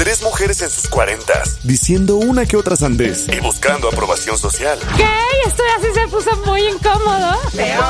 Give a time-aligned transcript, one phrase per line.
[0.00, 4.78] Tres mujeres en sus cuarentas, diciendo una que otra sandez y buscando aprobación social.
[4.96, 5.04] ¿Qué?
[5.46, 7.36] Esto así se puso muy incómodo.
[7.54, 7.84] Peor.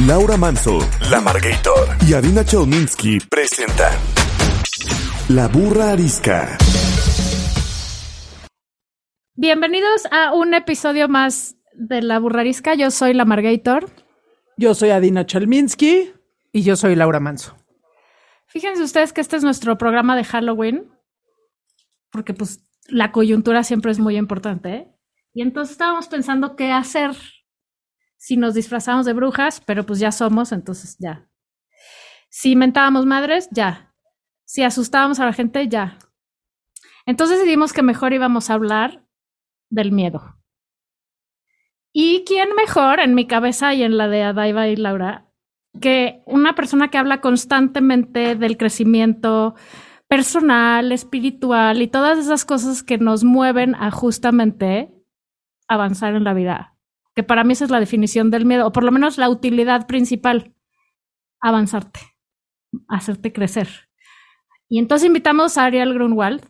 [0.04, 0.80] Laura Manso,
[1.12, 3.96] La Margator y Adina Chelminsky presentan
[5.28, 6.58] La Burra Arisca.
[9.36, 12.74] Bienvenidos a un episodio más de La Burra Arisca.
[12.74, 13.90] Yo soy La Margator.
[14.56, 16.12] Yo soy Adina Chelminsky.
[16.50, 17.61] Y yo soy Laura Manso.
[18.52, 20.92] Fíjense ustedes que este es nuestro programa de Halloween,
[22.10, 24.74] porque pues la coyuntura siempre es muy importante.
[24.74, 24.92] ¿eh?
[25.32, 27.16] Y entonces estábamos pensando qué hacer
[28.18, 31.30] si nos disfrazamos de brujas, pero pues ya somos, entonces ya.
[32.28, 33.94] Si mentábamos madres, ya.
[34.44, 35.96] Si asustábamos a la gente, ya.
[37.06, 39.08] Entonces decidimos que mejor íbamos a hablar
[39.70, 40.36] del miedo.
[41.90, 45.31] ¿Y quién mejor en mi cabeza y en la de Adaiva y Laura
[45.80, 49.54] que una persona que habla constantemente del crecimiento
[50.08, 54.92] personal, espiritual y todas esas cosas que nos mueven a justamente
[55.68, 56.76] avanzar en la vida.
[57.14, 59.86] Que para mí esa es la definición del miedo, o por lo menos la utilidad
[59.86, 60.54] principal,
[61.40, 62.00] avanzarte,
[62.88, 63.88] hacerte crecer.
[64.68, 66.46] Y entonces invitamos a Ariel Grunwald,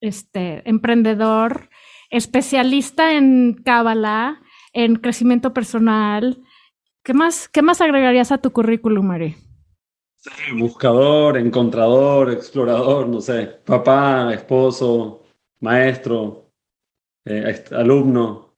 [0.00, 1.68] este emprendedor,
[2.10, 4.40] especialista en Kabbalah,
[4.72, 6.42] en crecimiento personal,
[7.10, 9.34] ¿Qué más, ¿Qué más agregarías a tu currículum, Mari?
[10.18, 15.24] Sí, buscador, encontrador, explorador, no sé, papá, esposo,
[15.58, 16.52] maestro,
[17.24, 18.54] eh, alumno.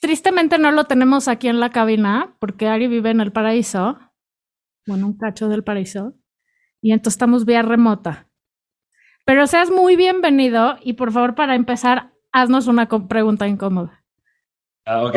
[0.00, 3.98] Tristemente no lo tenemos aquí en la cabina porque Ari vive en el paraíso,
[4.86, 6.14] bueno, un cacho del paraíso,
[6.80, 8.28] y entonces estamos vía remota.
[9.24, 14.04] Pero seas muy bienvenido y por favor para empezar, haznos una pregunta incómoda.
[14.84, 15.16] Ah, ok.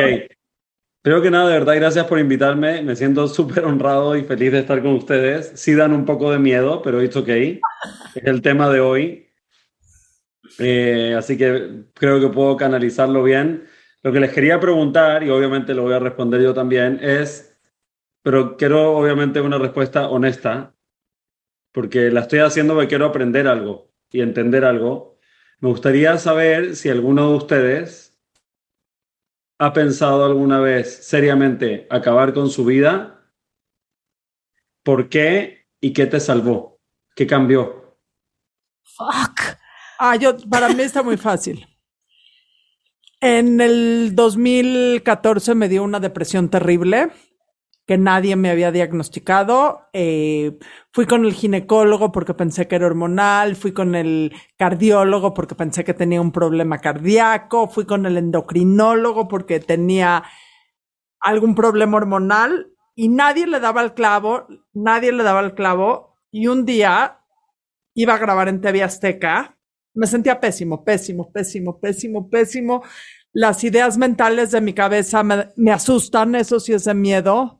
[1.01, 2.81] Creo que nada, de verdad, gracias por invitarme.
[2.81, 5.53] Me siento súper honrado y feliz de estar con ustedes.
[5.55, 7.29] Sí dan un poco de miedo, pero it's ok.
[7.29, 7.61] Es
[8.25, 9.29] el tema de hoy.
[10.57, 13.65] Eh, así que creo que puedo canalizarlo bien.
[14.03, 17.57] Lo que les quería preguntar, y obviamente lo voy a responder yo también, es,
[18.21, 20.75] pero quiero obviamente una respuesta honesta,
[21.71, 25.17] porque la estoy haciendo porque quiero aprender algo y entender algo.
[25.59, 28.08] Me gustaría saber si alguno de ustedes
[29.61, 33.29] ¿Ha pensado alguna vez seriamente acabar con su vida?
[34.83, 36.79] ¿Por qué y qué te salvó?
[37.13, 37.97] ¿Qué cambió?
[38.83, 39.57] Fuck.
[39.99, 41.67] Ah, yo, para mí está muy fácil.
[43.19, 47.09] En el 2014 me dio una depresión terrible
[47.89, 49.89] que nadie me había diagnosticado.
[49.93, 50.59] Eh,
[50.91, 55.83] fui con el ginecólogo porque pensé que era hormonal, fui con el cardiólogo porque pensé
[55.83, 60.23] que tenía un problema cardíaco, fui con el endocrinólogo porque tenía
[61.19, 66.15] algún problema hormonal y nadie le daba el clavo, nadie le daba el clavo.
[66.29, 67.21] Y un día
[67.95, 69.57] iba a grabar en TV Azteca,
[69.95, 72.83] me sentía pésimo, pésimo, pésimo, pésimo, pésimo.
[73.33, 77.58] Las ideas mentales de mi cabeza me, me asustan, eso sí es de miedo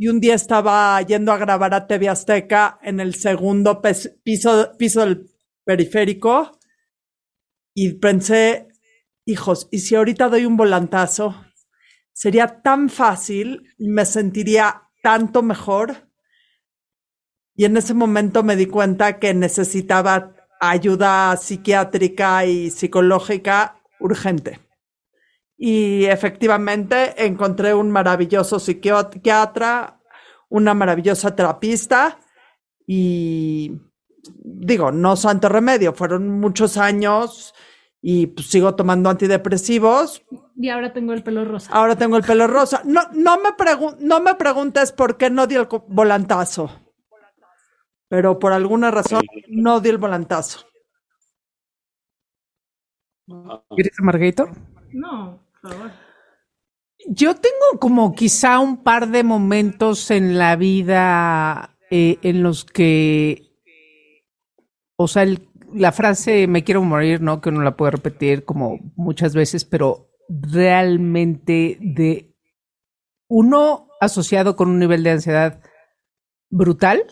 [0.00, 5.00] y un día estaba yendo a grabar a TV Azteca en el segundo piso, piso
[5.00, 5.30] del
[5.62, 6.58] periférico
[7.74, 8.68] y pensé,
[9.26, 11.44] hijos, ¿y si ahorita doy un volantazo?
[12.14, 16.08] Sería tan fácil y me sentiría tanto mejor.
[17.54, 24.60] Y en ese momento me di cuenta que necesitaba ayuda psiquiátrica y psicológica urgente.
[25.62, 30.00] Y efectivamente encontré un maravilloso psiquiatra,
[30.48, 32.18] una maravillosa terapista
[32.86, 33.78] y
[34.42, 37.54] digo, no santo remedio, fueron muchos años
[38.00, 40.22] y pues, sigo tomando antidepresivos.
[40.56, 41.70] Y ahora tengo el pelo rosa.
[41.74, 42.80] Ahora tengo el pelo rosa.
[42.86, 43.50] No, no, me,
[43.98, 46.70] no me preguntes por qué no di el volantazo,
[48.08, 50.66] pero por alguna razón no di el volantazo.
[53.76, 54.48] ¿Quieres Margarito?
[54.92, 55.49] No.
[57.08, 63.56] Yo tengo como quizá un par de momentos en la vida eh, en los que,
[64.96, 65.26] o sea,
[65.72, 67.40] la frase me quiero morir, ¿no?
[67.40, 72.34] Que uno la puede repetir como muchas veces, pero realmente de
[73.28, 75.62] uno asociado con un nivel de ansiedad
[76.50, 77.04] brutal,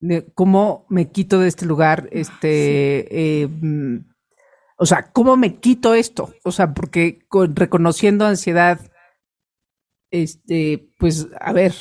[0.00, 4.09] de cómo me quito de este lugar, este, eh, mm,
[4.82, 6.32] O sea, ¿cómo me quito esto?
[6.42, 7.18] O sea, porque
[7.54, 8.80] reconociendo ansiedad,
[10.10, 11.74] este, pues, a ver,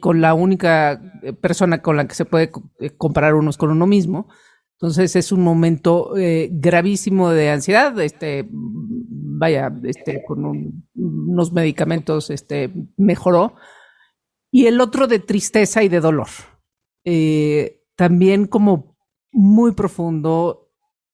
[0.00, 1.00] con la única
[1.40, 4.28] persona con la que se puede eh, comparar unos con uno mismo,
[4.78, 12.70] entonces es un momento eh, gravísimo de ansiedad, este, vaya, este, con unos medicamentos, este,
[12.98, 13.54] mejoró,
[14.52, 16.28] y el otro de tristeza y de dolor,
[17.06, 18.98] eh, también como
[19.32, 20.69] muy profundo,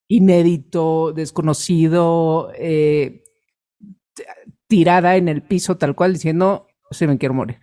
[0.08, 2.52] inédito, desconocido,
[4.68, 7.58] tirada en el piso tal cual diciendo, se me quiero morir.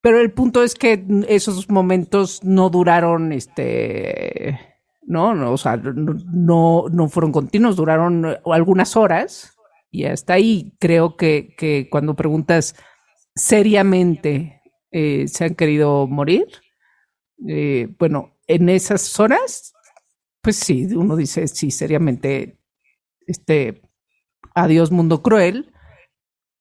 [0.00, 4.58] Pero el punto es que esos momentos no duraron, este,
[5.02, 9.56] no, no o sea, no, no fueron continuos, duraron algunas horas
[9.92, 12.74] y hasta ahí creo que, que cuando preguntas
[13.36, 14.60] seriamente,
[14.90, 16.46] eh, ¿se han querido morir?
[17.46, 19.72] Eh, bueno, en esas horas,
[20.42, 22.58] pues sí, uno dice, sí, seriamente,
[23.26, 23.80] este,
[24.54, 25.72] adiós mundo cruel,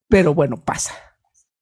[0.07, 0.94] pero bueno, pasa.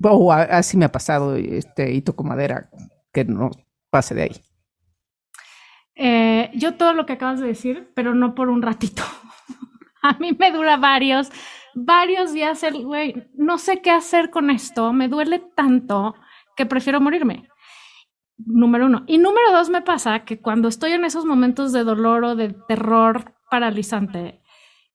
[0.04, 2.70] O así me ha pasado este, y toco madera,
[3.14, 3.50] que no
[3.90, 4.42] pase de ahí.
[5.96, 9.04] Eh, yo todo lo que acabas de decir, pero no por un ratito.
[10.02, 11.30] A mí me dura varios,
[11.74, 16.16] varios días el, güey, no sé qué hacer con esto, me duele tanto
[16.56, 17.50] que prefiero morirme.
[18.46, 19.04] Número uno.
[19.08, 22.56] Y número dos, me pasa que cuando estoy en esos momentos de dolor o de
[22.68, 24.42] terror paralizante,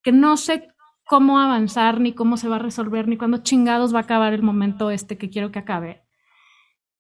[0.03, 0.69] que no sé
[1.07, 4.43] cómo avanzar, ni cómo se va a resolver, ni cuándo chingados va a acabar el
[4.43, 6.03] momento este que quiero que acabe.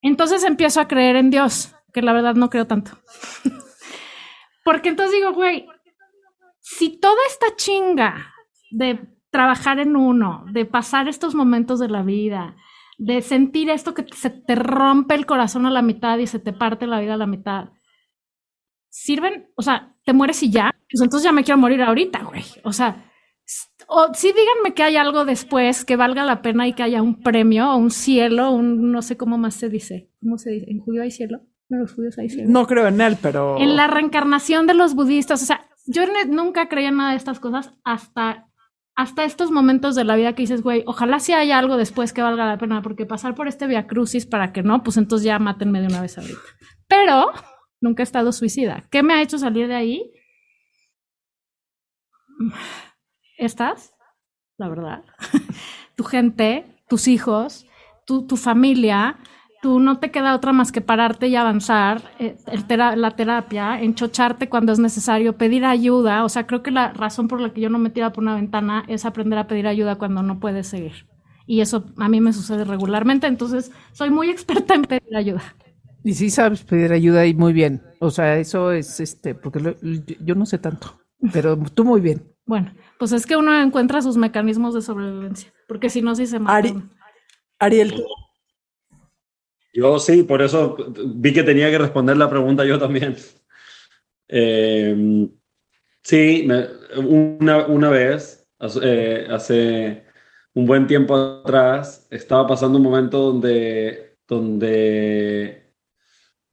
[0.02, 2.93] Entonces empiezo a creer en Dios, que la verdad no creo tanto.
[4.64, 5.67] Porque entonces digo, güey,
[6.61, 8.35] si toda esta chinga
[8.70, 9.00] de
[9.31, 12.56] trabajar en uno, de pasar estos momentos de la vida,
[12.99, 16.52] de sentir esto que se te rompe el corazón a la mitad y se te
[16.52, 17.70] parte la vida a la mitad,
[18.88, 22.44] sirven, o sea, te mueres y ya, pues entonces ya me quiero morir ahorita, güey.
[22.62, 23.11] O sea,
[23.88, 27.20] o sí díganme que hay algo después que valga la pena y que haya un
[27.20, 30.11] premio o un cielo, un no sé cómo más se dice.
[30.20, 30.70] ¿Cómo se dice?
[30.70, 31.40] ¿En judío hay cielo?
[31.69, 32.50] No, los judíos hay cielo.
[32.50, 33.58] No creo en él, pero...
[33.58, 35.43] En la reencarnación de los budistas.
[35.43, 38.49] O sea, yo nunca creía en nada de estas cosas hasta,
[38.96, 42.23] hasta estos momentos de la vida que dices, güey, ojalá sí haya algo después que
[42.23, 45.38] valga la pena, porque pasar por este via crucis para que no, pues entonces ya
[45.38, 46.41] mátenme de una vez ahorita.
[46.87, 47.32] Pero
[47.81, 48.87] nunca he estado suicida.
[48.91, 50.12] ¿Qué me ha hecho salir de ahí?
[53.38, 53.94] estás,
[54.58, 55.05] la verdad,
[55.97, 57.67] tu gente, tus hijos,
[58.06, 59.19] tu, familia,
[59.64, 62.37] tú no te queda otra más que pararte y avanzar, eh,
[62.76, 66.22] la terapia, enchocharte cuando es necesario, pedir ayuda.
[66.26, 68.34] O sea, creo que la razón por la que yo no me tiro por una
[68.34, 71.06] ventana es aprender a pedir ayuda cuando no puedes seguir.
[71.46, 75.43] Y eso a mí me sucede regularmente, entonces soy muy experta en pedir ayuda.
[76.02, 77.81] Y sí sabes pedir ayuda y muy bien.
[78.00, 79.78] O sea, eso es este, porque
[80.20, 81.00] yo no sé tanto,
[81.32, 82.22] pero tú muy bien.
[82.44, 86.38] Bueno, pues es que uno encuentra sus mecanismos de sobrevivencia, porque si no, sí se
[86.38, 86.70] mata.
[87.58, 88.05] Ariel.
[89.75, 90.76] Yo sí, por eso
[91.17, 93.17] vi que tenía que responder la pregunta yo también.
[94.29, 95.29] Eh,
[96.00, 96.49] sí,
[96.97, 98.49] una, una, vez,
[98.82, 100.05] eh, hace
[100.55, 105.73] un buen tiempo atrás, estaba pasando un momento donde, donde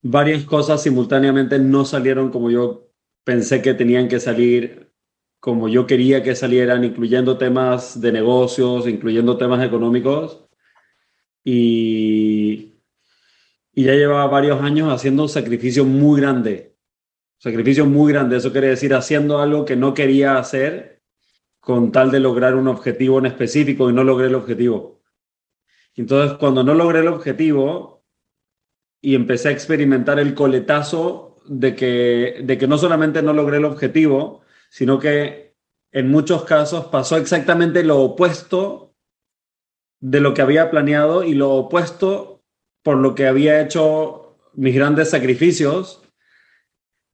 [0.01, 2.91] varias cosas simultáneamente no salieron como yo
[3.23, 4.91] pensé que tenían que salir
[5.39, 10.45] como yo quería que salieran, incluyendo temas de negocios, incluyendo temas económicos.
[11.43, 12.70] Y,
[13.73, 16.75] y ya llevaba varios años haciendo un sacrificio muy grande.
[17.37, 21.01] Sacrificio muy grande, eso quiere decir haciendo algo que no quería hacer
[21.59, 25.01] con tal de lograr un objetivo en específico y no logré el objetivo.
[25.95, 28.03] Entonces, cuando no logré el objetivo
[29.01, 33.65] y empecé a experimentar el coletazo de que, de que no solamente no logré el
[33.65, 35.55] objetivo, sino que
[35.91, 38.95] en muchos casos pasó exactamente lo opuesto
[39.99, 42.30] de lo que había planeado y lo opuesto
[42.83, 46.01] por lo que había hecho mis grandes sacrificios.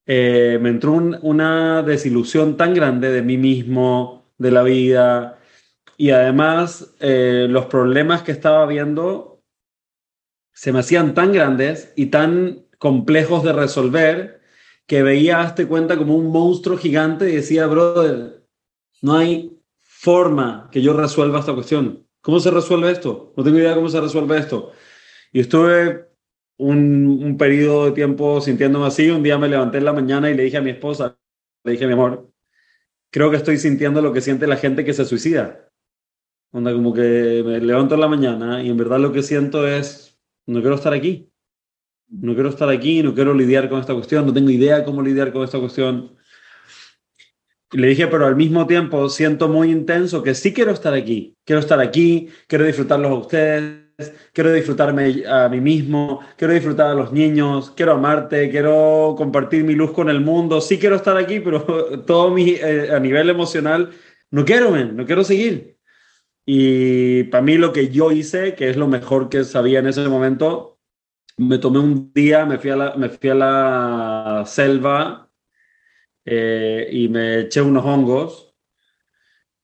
[0.05, 5.39] Eh, me entró una desilusión tan grande de mí mismo, de la vida,
[5.97, 9.41] y además eh, los problemas que estaba viendo
[10.53, 14.41] se me hacían tan grandes y tan complejos de resolver
[14.85, 18.43] que veía este cuenta como un monstruo gigante y decía, brother,
[19.01, 22.07] no hay forma que yo resuelva esta cuestión.
[22.21, 23.33] ¿Cómo se resuelve esto?
[23.35, 24.71] No tengo idea cómo se resuelve esto.
[25.37, 26.07] Y estuve
[26.57, 29.07] un, un periodo de tiempo sintiéndome así.
[29.11, 31.15] Un día me levanté en la mañana y le dije a mi esposa,
[31.63, 32.31] le dije, mi amor,
[33.11, 35.69] creo que estoy sintiendo lo que siente la gente que se suicida.
[36.51, 40.19] Onda, como que me levanto en la mañana y en verdad lo que siento es,
[40.47, 41.31] no quiero estar aquí
[42.09, 45.31] no quiero estar aquí, no quiero lidiar con esta cuestión, no tengo idea cómo lidiar
[45.31, 46.17] con esta cuestión.
[47.73, 51.59] le dije, pero al mismo tiempo siento muy intenso que sí quiero estar aquí, quiero
[51.59, 53.86] estar aquí, quiero disfrutarlos a ustedes,
[54.33, 59.73] quiero disfrutarme a mí mismo, quiero disfrutar a los niños, quiero amarte, quiero compartir mi
[59.73, 61.63] luz con el mundo, sí quiero estar aquí, pero
[62.05, 63.91] todo mi, eh, a nivel emocional,
[64.31, 65.77] no quiero, no quiero seguir.
[66.45, 70.07] Y para mí lo que yo hice, que es lo mejor que sabía en ese
[70.07, 70.79] momento,
[71.37, 75.29] me tomé un día, me fui a la, me fui a la selva
[76.25, 78.55] eh, y me eché unos hongos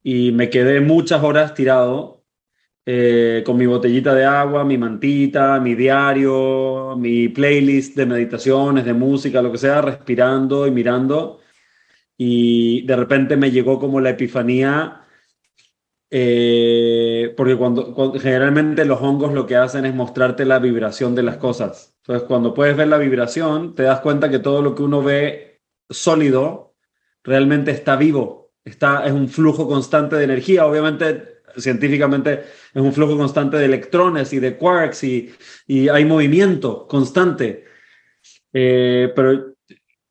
[0.04, 2.23] y me quedé muchas horas tirado
[2.86, 8.94] eh, con mi botellita de agua, mi mantita, mi diario, mi playlist de meditaciones, de
[8.94, 11.40] música, lo que sea, respirando y mirando.
[12.18, 15.06] Y de repente me llegó como la epifanía,
[16.12, 21.38] eh, porque cuando, generalmente los hongos lo que hacen es mostrarte la vibración de las
[21.38, 21.96] cosas.
[22.02, 25.62] Entonces, cuando puedes ver la vibración, te das cuenta que todo lo que uno ve
[25.90, 26.76] sólido
[27.24, 30.66] realmente está vivo, está, es un flujo constante de energía.
[30.66, 32.44] Obviamente científicamente
[32.74, 35.32] es un flujo constante de electrones y de quarks y,
[35.68, 37.66] y hay movimiento constante.
[38.54, 39.56] Eh, pero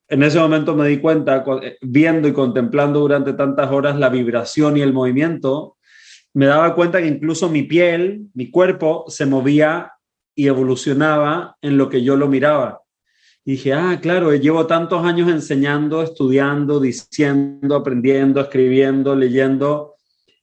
[0.08, 4.76] en ese momento me di cuenta, eh, viendo y contemplando durante tantas horas la vibración
[4.76, 5.76] y el movimiento,
[6.34, 9.92] me daba cuenta que incluso mi piel, mi cuerpo, se movía
[10.34, 12.82] y evolucionaba en lo que yo lo miraba.
[13.44, 19.91] Y dije, ah, claro, llevo tantos años enseñando, estudiando, diciendo, aprendiendo, escribiendo, leyendo,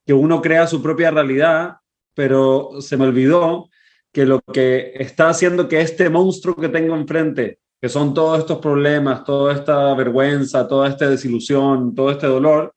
[0.09, 1.75] que uno crea su propia realidad,
[2.15, 3.69] pero se me olvidó
[4.11, 8.57] que lo que está haciendo que este monstruo que tengo enfrente, que son todos estos
[8.57, 12.73] problemas, toda esta vergüenza, toda esta desilusión, todo este dolor,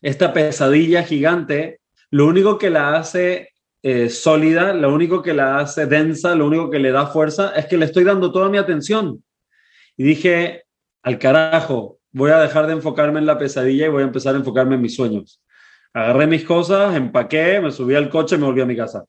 [0.00, 1.80] esta pesadilla gigante,
[2.12, 3.48] lo único que la hace
[3.82, 7.66] eh, sólida, lo único que la hace densa, lo único que le da fuerza, es
[7.66, 9.24] que le estoy dando toda mi atención.
[9.96, 10.62] Y dije,
[11.02, 14.38] al carajo, voy a dejar de enfocarme en la pesadilla y voy a empezar a
[14.38, 15.42] enfocarme en mis sueños.
[15.94, 19.04] Agarré mis cosas, empaqué, me subí al coche y me volví a mi casa.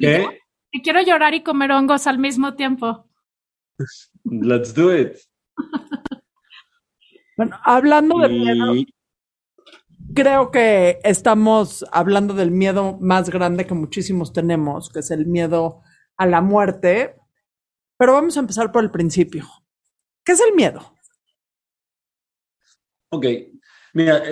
[0.00, 0.40] ¿Qué?
[0.72, 3.08] Y quiero llorar y comer hongos al mismo tiempo.
[4.24, 5.16] Let's do it.
[7.36, 8.74] bueno, hablando de miedo,
[10.14, 15.82] creo que estamos hablando del miedo más grande que muchísimos tenemos, que es el miedo
[16.16, 17.16] a la muerte.
[17.96, 19.46] Pero vamos a empezar por el principio.
[20.24, 20.80] ¿Qué es el miedo?
[23.10, 23.24] Ok,
[23.96, 24.24] Mira,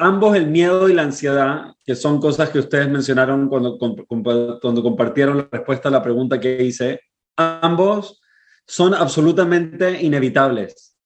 [0.00, 5.36] ambos el miedo y la ansiedad, que son cosas que ustedes mencionaron cuando, cuando compartieron
[5.36, 7.00] la respuesta a la pregunta que hice,
[7.36, 8.20] ambos
[8.66, 10.96] son absolutamente inevitables.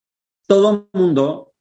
[0.47, 1.53] Todo mundo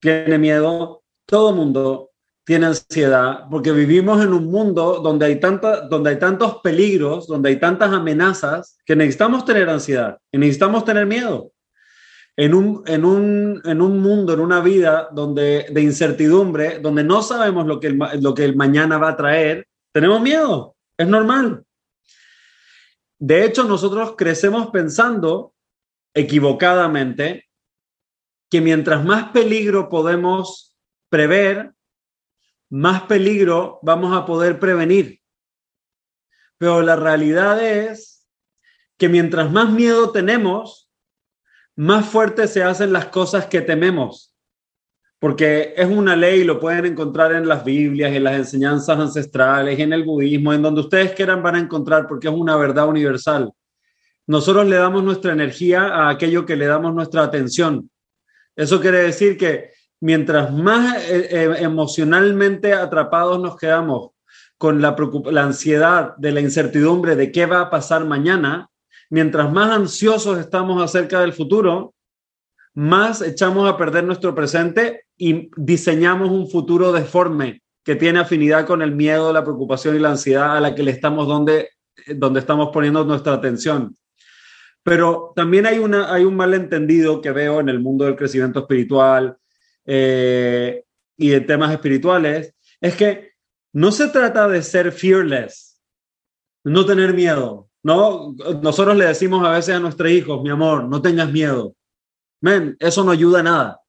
[0.00, 2.10] tiene miedo, todo mundo
[2.44, 7.50] tiene ansiedad, porque vivimos en un mundo donde hay, tanta, donde hay tantos peligros, donde
[7.50, 11.51] hay tantas amenazas, que necesitamos tener ansiedad y necesitamos tener miedo
[12.36, 17.22] en un, en un, en un mundo, en una vida donde, de incertidumbre, donde no
[17.22, 21.64] sabemos lo que, el, lo que el mañana va a traer, tenemos miedo, es normal.
[23.18, 25.54] De hecho, nosotros crecemos pensando
[26.14, 27.48] equivocadamente
[28.50, 30.76] que mientras más peligro podemos
[31.08, 31.72] prever,
[32.70, 35.20] más peligro vamos a poder prevenir.
[36.58, 38.26] Pero la realidad es
[38.98, 40.81] que mientras más miedo tenemos,
[41.76, 44.34] más fuertes se hacen las cosas que tememos.
[45.18, 49.92] Porque es una ley, lo pueden encontrar en las Biblias, en las enseñanzas ancestrales, en
[49.92, 53.52] el budismo, en donde ustedes quieran van a encontrar, porque es una verdad universal.
[54.26, 57.88] Nosotros le damos nuestra energía a aquello que le damos nuestra atención.
[58.56, 64.10] Eso quiere decir que mientras más eh, eh, emocionalmente atrapados nos quedamos
[64.58, 64.96] con la,
[65.30, 68.70] la ansiedad de la incertidumbre de qué va a pasar mañana,
[69.12, 71.94] mientras más ansiosos estamos acerca del futuro,
[72.72, 78.80] más echamos a perder nuestro presente y diseñamos un futuro deforme que tiene afinidad con
[78.80, 81.68] el miedo, la preocupación y la ansiedad a la que le estamos donde,
[82.06, 83.94] donde estamos poniendo nuestra atención.
[84.82, 89.36] Pero también hay, una, hay un malentendido que veo en el mundo del crecimiento espiritual
[89.84, 90.84] eh,
[91.18, 93.32] y de temas espirituales, es que
[93.74, 95.82] no se trata de ser fearless,
[96.64, 97.68] no tener miedo.
[97.82, 101.74] No, nosotros le decimos a veces a nuestros hijos, mi amor, no tengas miedo.
[102.40, 103.80] Men, eso no ayuda a nada.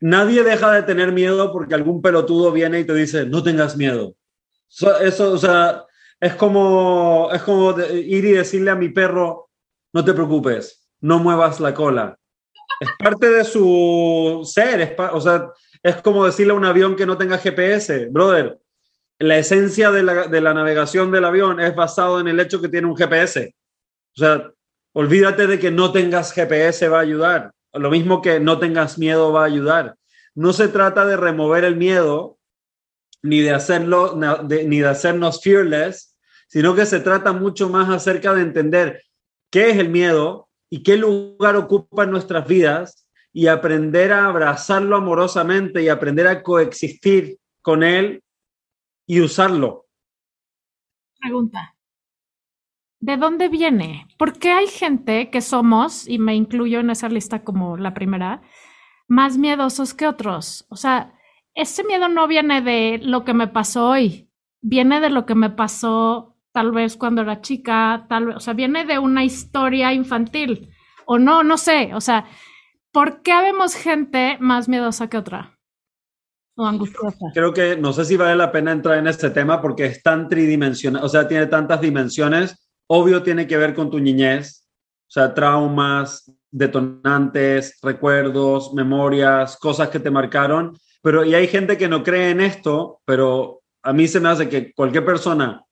[0.00, 4.14] Nadie deja de tener miedo porque algún pelotudo viene y te dice, no tengas miedo.
[5.00, 5.84] Eso, o sea,
[6.20, 9.50] es como, es como ir y decirle a mi perro,
[9.92, 12.18] no te preocupes, no muevas la cola.
[12.80, 15.50] Es parte de su ser, o sea,
[15.82, 18.58] es como decirle a un avión que no tenga GPS, brother,
[19.18, 22.96] la esencia de la, navegación del avión es basado en el hecho que tiene un
[22.96, 23.54] GPS.
[24.14, 24.50] O sea,
[24.92, 27.52] olvídate de que no tengas GPS va a ayudar.
[27.72, 29.96] lo mismo que no tengas miedo va a ayudar.
[30.34, 32.38] No se trata de remover el miedo,
[33.22, 34.18] ni de hacerlo,
[34.48, 36.16] ni de hacernos fearless,
[36.48, 39.02] sino que se trata mucho más acerca de entender
[39.50, 44.96] qué es el miedo y qué lugar ocupa en nuestras vidas y aprender a abrazarlo
[44.96, 48.22] amorosamente y aprender a coexistir con él
[49.06, 49.86] y usarlo.
[51.18, 51.74] Pregunta.
[53.00, 54.08] ¿De dónde viene?
[54.18, 58.42] Porque hay gente que somos, y me incluyo en esa lista como la primera,
[59.06, 60.66] más miedosos que otros.
[60.68, 61.14] O sea,
[61.54, 64.28] ese miedo no viene de lo que me pasó hoy,
[64.60, 68.54] viene de lo que me pasó tal vez cuando era chica, tal vez, o sea,
[68.54, 70.70] viene de una historia infantil,
[71.04, 72.26] o no, no sé, o sea,
[72.92, 75.55] ¿por qué vemos gente más miedosa que otra?
[76.56, 77.26] O angustiosa.
[77.34, 80.28] Creo que no sé si vale la pena entrar en este tema porque es tan
[80.28, 84.66] tridimensional, o sea, tiene tantas dimensiones obvio tiene que ver con tu niñez,
[85.08, 91.88] o sea, traumas, detonantes, recuerdos, memorias, cosas que te marcaron, pero y hay gente que
[91.88, 95.62] no cree en esto, pero a mí se me hace que cualquier persona,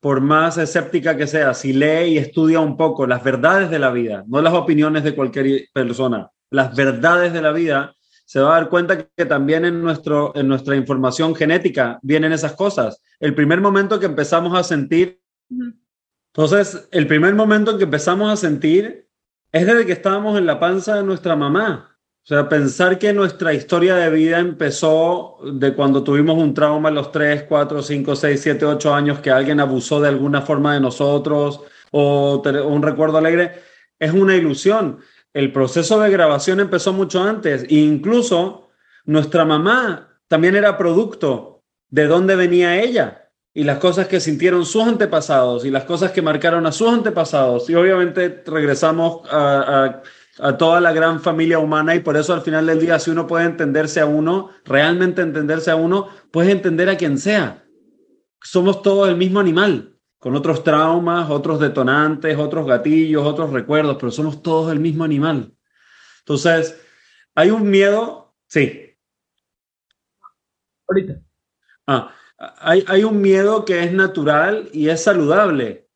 [0.00, 3.90] por más escéptica que sea, si lee y estudia un poco las verdades de la
[3.90, 7.94] vida, no las opiniones de cualquier persona, las verdades de la vida,
[8.26, 12.52] se va a dar cuenta que también en, nuestro, en nuestra información genética vienen esas
[12.52, 13.00] cosas.
[13.18, 15.22] El primer momento que empezamos a sentir
[16.36, 19.08] entonces, el primer momento en que empezamos a sentir
[19.52, 21.96] es desde que estábamos en la panza de nuestra mamá.
[22.22, 26.92] O sea, pensar que nuestra historia de vida empezó de cuando tuvimos un trauma a
[26.92, 30.80] los 3, 4, 5, 6, 7, 8 años, que alguien abusó de alguna forma de
[30.80, 33.54] nosotros o un recuerdo alegre,
[33.98, 34.98] es una ilusión.
[35.36, 38.70] El proceso de grabación empezó mucho antes e incluso
[39.04, 44.84] nuestra mamá también era producto de dónde venía ella y las cosas que sintieron sus
[44.84, 47.68] antepasados y las cosas que marcaron a sus antepasados.
[47.68, 50.00] Y obviamente regresamos a,
[50.56, 53.44] toda la gran familia humana y por eso al final del día, si uno puede
[53.44, 57.62] entenderse a uno, realmente entenderse a uno, puedes entender a quien sea.
[58.42, 64.10] Somos todos el mismo animal, con otros traumas, otros detonantes, otros gatillos, otros recuerdos, pero
[64.10, 65.54] somos todos el mismo animal.
[66.20, 66.80] Entonces,
[67.34, 68.96] hay un miedo, sí.
[70.88, 71.20] Ahorita.
[71.86, 72.14] Ah,
[72.58, 75.88] hay, un miedo que es natural y es saludable,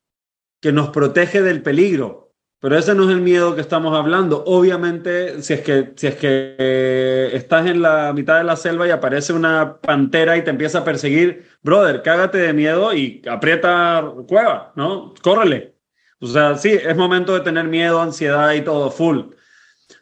[0.61, 2.30] que nos protege del peligro.
[2.61, 4.44] Pero ese no es el miedo que estamos hablando.
[4.46, 8.87] Obviamente, si es que, si es que eh, estás en la mitad de la selva
[8.87, 14.05] y aparece una pantera y te empieza a perseguir, brother, cágate de miedo y aprieta
[14.29, 15.14] cueva, ¿no?
[15.23, 15.75] Córrele.
[16.20, 19.20] O sea, sí, es momento de tener miedo, ansiedad y todo, full.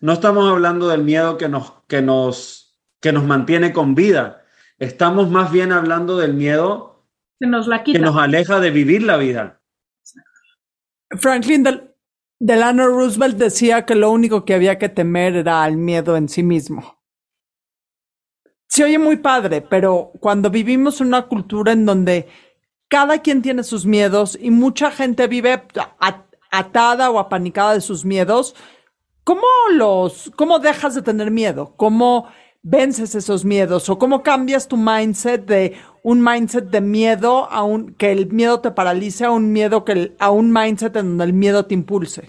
[0.00, 4.44] No estamos hablando del miedo que nos, que nos, que nos mantiene con vida.
[4.80, 7.06] Estamos más bien hablando del miedo
[7.38, 9.60] que nos, la que nos aleja de vivir la vida.
[11.10, 11.62] Franklin
[12.40, 16.42] Delano Roosevelt decía que lo único que había que temer era el miedo en sí
[16.42, 16.98] mismo.
[18.68, 22.28] Se oye muy padre, pero cuando vivimos en una cultura en donde
[22.88, 25.62] cada quien tiene sus miedos y mucha gente vive
[26.50, 28.54] atada o apanicada de sus miedos,
[29.24, 31.74] ¿cómo los, cómo dejas de tener miedo?
[31.76, 32.28] ¿Cómo
[32.62, 35.76] vences esos miedos o cómo cambias tu mindset de
[36.08, 40.16] un mindset de miedo a un que el miedo te paralice a un miedo que
[40.18, 42.24] a un mindset en donde el miedo te impulse.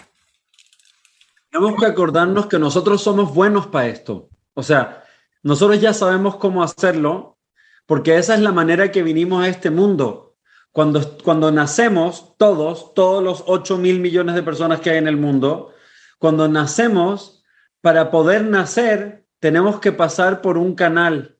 [1.49, 4.27] Tenemos que acordarnos que nosotros somos buenos para esto.
[4.53, 5.05] O sea,
[5.43, 7.37] nosotros ya sabemos cómo hacerlo
[7.85, 10.35] porque esa es la manera que vinimos a este mundo.
[10.73, 15.15] Cuando, cuando nacemos, todos, todos los 8 mil millones de personas que hay en el
[15.15, 15.71] mundo,
[16.17, 17.45] cuando nacemos,
[17.79, 21.38] para poder nacer, tenemos que pasar por un canal,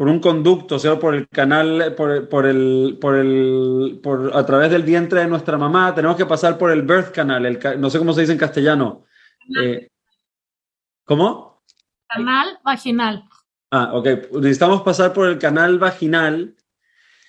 [0.00, 4.46] por un conducto, o sea, por el canal, por, por, el, por el, por, a
[4.46, 7.90] través del vientre de nuestra mamá, tenemos que pasar por el birth canal, el, no
[7.90, 9.04] sé cómo se dice en castellano.
[9.62, 9.90] Eh,
[11.04, 11.62] ¿Cómo?
[12.08, 13.24] Canal vaginal.
[13.70, 14.32] Ah, ok.
[14.40, 16.56] Necesitamos pasar por el canal vaginal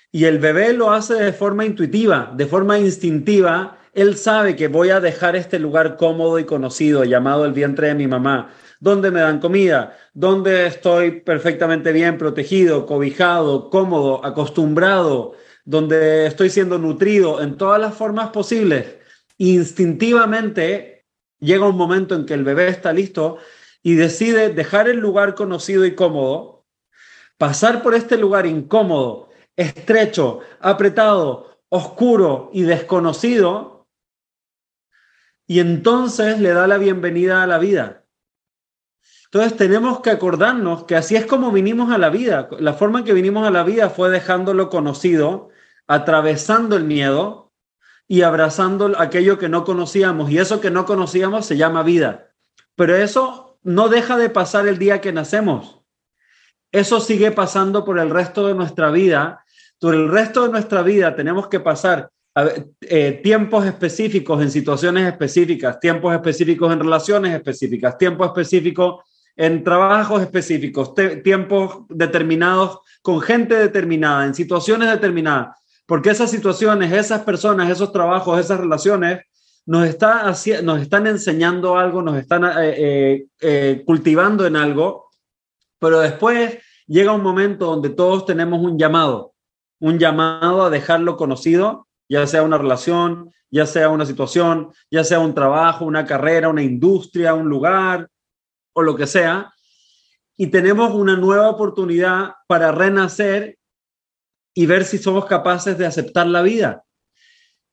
[0.10, 3.80] y el bebé lo hace de forma intuitiva, de forma instintiva.
[3.92, 7.96] Él sabe que voy a dejar este lugar cómodo y conocido llamado el vientre de
[7.96, 8.50] mi mamá
[8.82, 16.80] donde me dan comida, donde estoy perfectamente bien protegido, cobijado, cómodo, acostumbrado, donde estoy siendo
[16.80, 18.98] nutrido en todas las formas posibles.
[19.38, 21.06] Instintivamente
[21.40, 23.38] llega un momento en que el bebé está listo
[23.84, 26.66] y decide dejar el lugar conocido y cómodo,
[27.38, 33.88] pasar por este lugar incómodo, estrecho, apretado, oscuro y desconocido,
[35.46, 38.01] y entonces le da la bienvenida a la vida.
[39.34, 42.50] Entonces tenemos que acordarnos que así es como vinimos a la vida.
[42.60, 45.48] La forma en que vinimos a la vida fue dejando lo conocido,
[45.88, 47.54] atravesando el miedo
[48.10, 50.30] y abrazando aquello que no conocíamos.
[50.30, 52.34] Y eso que no conocíamos se llama vida.
[52.76, 55.80] Pero eso no deja de pasar el día que nacemos.
[56.74, 59.46] Eso sigue pasando por el resto de nuestra vida.
[59.80, 65.80] Por el resto de nuestra vida tenemos que pasar eh, tiempos específicos en situaciones específicas,
[65.80, 74.26] tiempos específicos en relaciones específicas, tiempos específicos en trabajos específicos, tiempos determinados con gente determinada,
[74.26, 79.22] en situaciones determinadas, porque esas situaciones, esas personas, esos trabajos, esas relaciones
[79.66, 85.10] nos, está nos están enseñando algo, nos están eh, eh, eh, cultivando en algo,
[85.80, 89.34] pero después llega un momento donde todos tenemos un llamado,
[89.80, 95.20] un llamado a dejarlo conocido, ya sea una relación, ya sea una situación, ya sea
[95.20, 98.08] un trabajo, una carrera, una industria, un lugar
[98.74, 99.52] o lo que sea,
[100.38, 103.58] y tenemos una nueva oportunidad para renacer
[104.54, 106.84] y ver si somos capaces de aceptar la vida.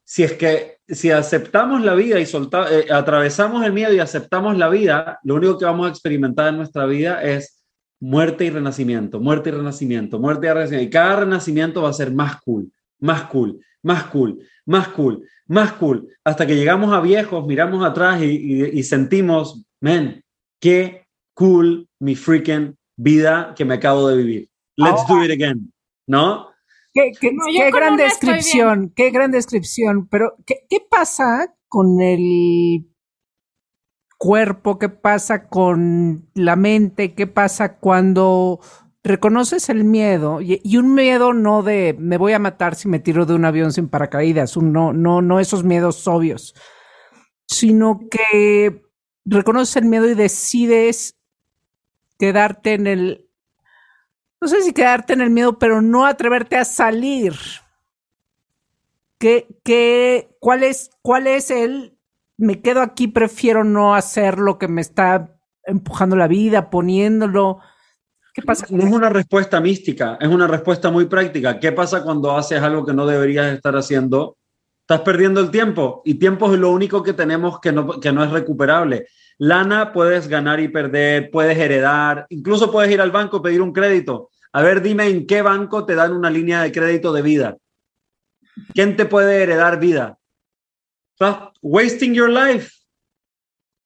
[0.04, 4.56] Si es que si aceptamos la vida y solta, eh, atravesamos el miedo y aceptamos
[4.56, 7.64] la vida, lo único que vamos a experimentar en nuestra vida es
[8.00, 10.88] muerte y renacimiento, muerte y renacimiento, muerte y renacimiento.
[10.88, 15.72] Y cada renacimiento va a ser más cool, más cool, más cool, más cool, más
[15.72, 20.22] cool, hasta que llegamos a viejos, miramos atrás y, y sentimos, men,
[20.60, 24.50] qué cool mi freaking vida que me acabo de vivir.
[24.76, 25.72] Let's do it again,
[26.06, 26.48] ¿no?
[26.92, 27.12] Qué,
[27.70, 30.08] gran descripción, qué gran descripción.
[30.08, 32.88] Pero, ¿qué, ¿qué pasa con el
[34.18, 34.78] cuerpo?
[34.78, 37.14] ¿Qué pasa con la mente?
[37.14, 38.60] ¿Qué pasa cuando
[39.04, 40.40] reconoces el miedo?
[40.40, 43.72] Y, un miedo no de me voy a matar si me tiro de un avión
[43.72, 46.54] sin paracaídas, un no, no, no esos miedos obvios,
[47.46, 48.87] sino que
[49.24, 51.16] reconoces el miedo y decides
[52.18, 53.28] quedarte en el
[54.40, 57.34] no sé si quedarte en el miedo, pero no atreverte a salir.
[59.18, 61.98] ¿Qué, qué, cuál, es, ¿Cuál es el
[62.36, 67.58] me quedo aquí, prefiero no hacer lo que me está empujando la vida, poniéndolo?
[68.32, 68.66] ¿Qué pasa?
[68.70, 71.58] No es una respuesta mística, es una respuesta muy práctica.
[71.58, 74.36] ¿Qué pasa cuando haces algo que no deberías estar haciendo?
[74.88, 78.24] Estás perdiendo el tiempo y tiempo es lo único que tenemos que no, que no
[78.24, 79.06] es recuperable.
[79.36, 84.30] Lana puedes ganar y perder, puedes heredar, incluso puedes ir al banco pedir un crédito.
[84.50, 87.58] A ver, dime en qué banco te dan una línea de crédito de vida.
[88.72, 90.18] ¿Quién te puede heredar vida?
[91.12, 92.72] Estás wasting your life.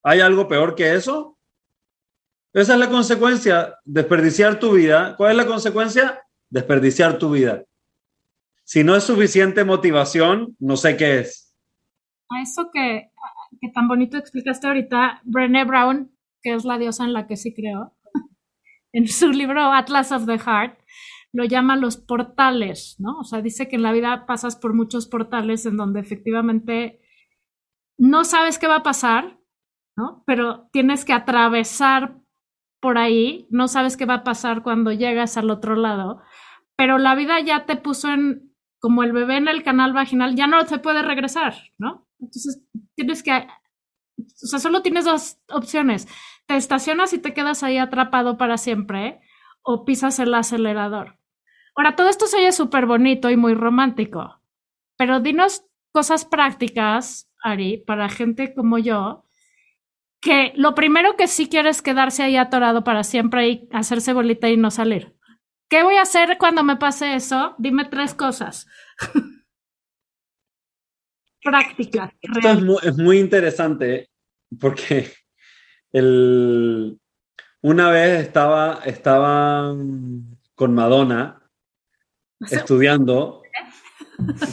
[0.05, 1.37] ¿Hay algo peor que eso?
[2.53, 5.17] Esa es la consecuencia, desperdiciar tu vida.
[5.17, 6.23] ¿Cuál es la consecuencia?
[6.49, 7.65] Desperdiciar tu vida.
[8.73, 11.55] Si no es suficiente motivación, no sé qué es.
[12.31, 13.11] A eso que
[13.75, 17.95] tan bonito explicaste ahorita, Brené Brown, que es la diosa en la que sí creo,
[18.95, 20.79] en su libro Atlas of the Heart,
[21.33, 23.19] lo llama los portales, ¿no?
[23.19, 27.03] O sea, dice que en la vida pasas por muchos portales en donde efectivamente
[27.99, 29.39] no sabes qué va a pasar,
[29.99, 30.25] ¿no?
[30.25, 32.17] Pero tienes que atravesar
[32.81, 36.23] por ahí, no sabes qué va a pasar cuando llegas al otro lado,
[36.75, 38.51] pero la vida ya te puso en
[38.83, 42.09] como el bebé en el canal vaginal, ya no se puede regresar, ¿no?
[42.19, 42.65] Entonces,
[42.97, 46.09] tienes que, o sea, solo tienes dos opciones.
[46.47, 49.21] Te estacionas y te quedas ahí atrapado para siempre
[49.63, 51.17] o pisas el acelerador.
[51.77, 54.41] Ahora, todo esto se oye súper bonito y muy romántico,
[54.97, 59.25] pero dinos cosas prácticas, Ari, para gente como yo,
[60.21, 64.49] que lo primero que sí quieres es quedarse ahí atorado para siempre y hacerse bolita
[64.49, 65.15] y no salir.
[65.73, 67.55] ¿Qué voy a hacer cuando me pase eso?
[67.57, 68.67] Dime tres cosas.
[71.43, 72.13] práctica.
[72.21, 74.11] Esto es muy, interesante
[74.61, 75.11] porque
[75.93, 77.01] el,
[77.63, 79.75] una vez estaba, estaba
[80.55, 81.41] con Madonna
[82.51, 83.41] estudiando.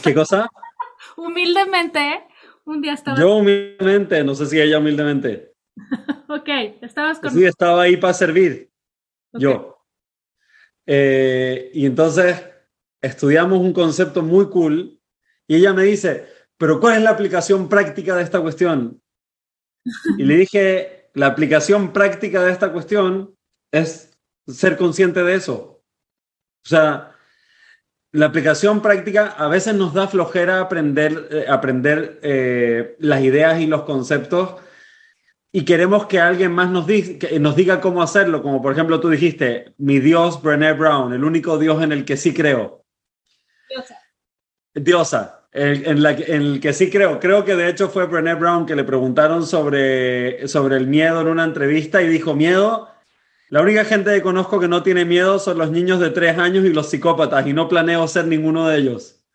[0.01, 0.47] ¿Qué cosa?
[1.17, 2.27] Humildemente,
[2.63, 3.19] un día estaba.
[3.19, 5.53] Yo humildemente, no sé si ella humildemente.
[6.29, 6.49] ok,
[6.81, 7.31] estabas con.
[7.31, 8.71] Sí, estaba ahí para servir.
[9.33, 9.78] Yo.
[10.85, 12.43] Eh, y entonces
[13.01, 14.99] estudiamos un concepto muy cool
[15.47, 19.01] y ella me dice, pero ¿cuál es la aplicación práctica de esta cuestión?
[20.17, 23.35] Y le dije, la aplicación práctica de esta cuestión
[23.71, 25.81] es ser consciente de eso.
[26.65, 27.15] O sea,
[28.11, 33.67] la aplicación práctica a veces nos da flojera aprender, eh, aprender eh, las ideas y
[33.67, 34.55] los conceptos
[35.51, 36.85] y queremos que alguien más nos,
[37.39, 41.57] nos diga cómo hacerlo, como por ejemplo tú dijiste, mi Dios Brené Brown, el único
[41.57, 42.85] Dios en el que sí creo.
[43.67, 43.99] Diosa.
[44.73, 48.75] Diosa en, la, el que sí creo, creo que de hecho fue Brené Brown que
[48.75, 52.87] le preguntaron sobre, sobre el miedo en una entrevista y dijo, miedo,
[53.49, 56.65] la única gente que conozco que no tiene miedo son los niños de tres años
[56.65, 59.25] y los psicópatas y no planeo ser ninguno de ellos.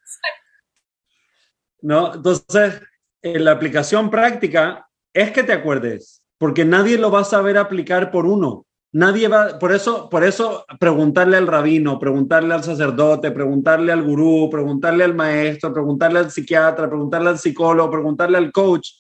[1.83, 2.15] ¿No?
[2.15, 2.81] Entonces,
[3.21, 8.11] en la aplicación práctica es que te acuerdes, porque nadie lo va a saber aplicar
[8.11, 8.67] por uno.
[8.93, 14.49] Nadie va, por eso, por eso preguntarle al rabino, preguntarle al sacerdote, preguntarle al gurú,
[14.51, 18.91] preguntarle al maestro, preguntarle al psiquiatra, preguntarle al psicólogo, preguntarle al coach,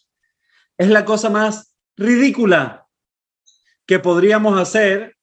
[0.77, 2.87] es la cosa más ridícula
[3.87, 5.17] que podríamos hacer,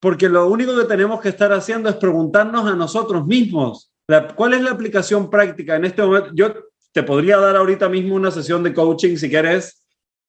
[0.00, 3.90] porque lo único que tenemos que estar haciendo es preguntarnos a nosotros mismos,
[4.36, 6.30] ¿cuál es la aplicación práctica en este momento?
[6.34, 6.52] Yo
[6.92, 9.77] te podría dar ahorita mismo una sesión de coaching si quieres,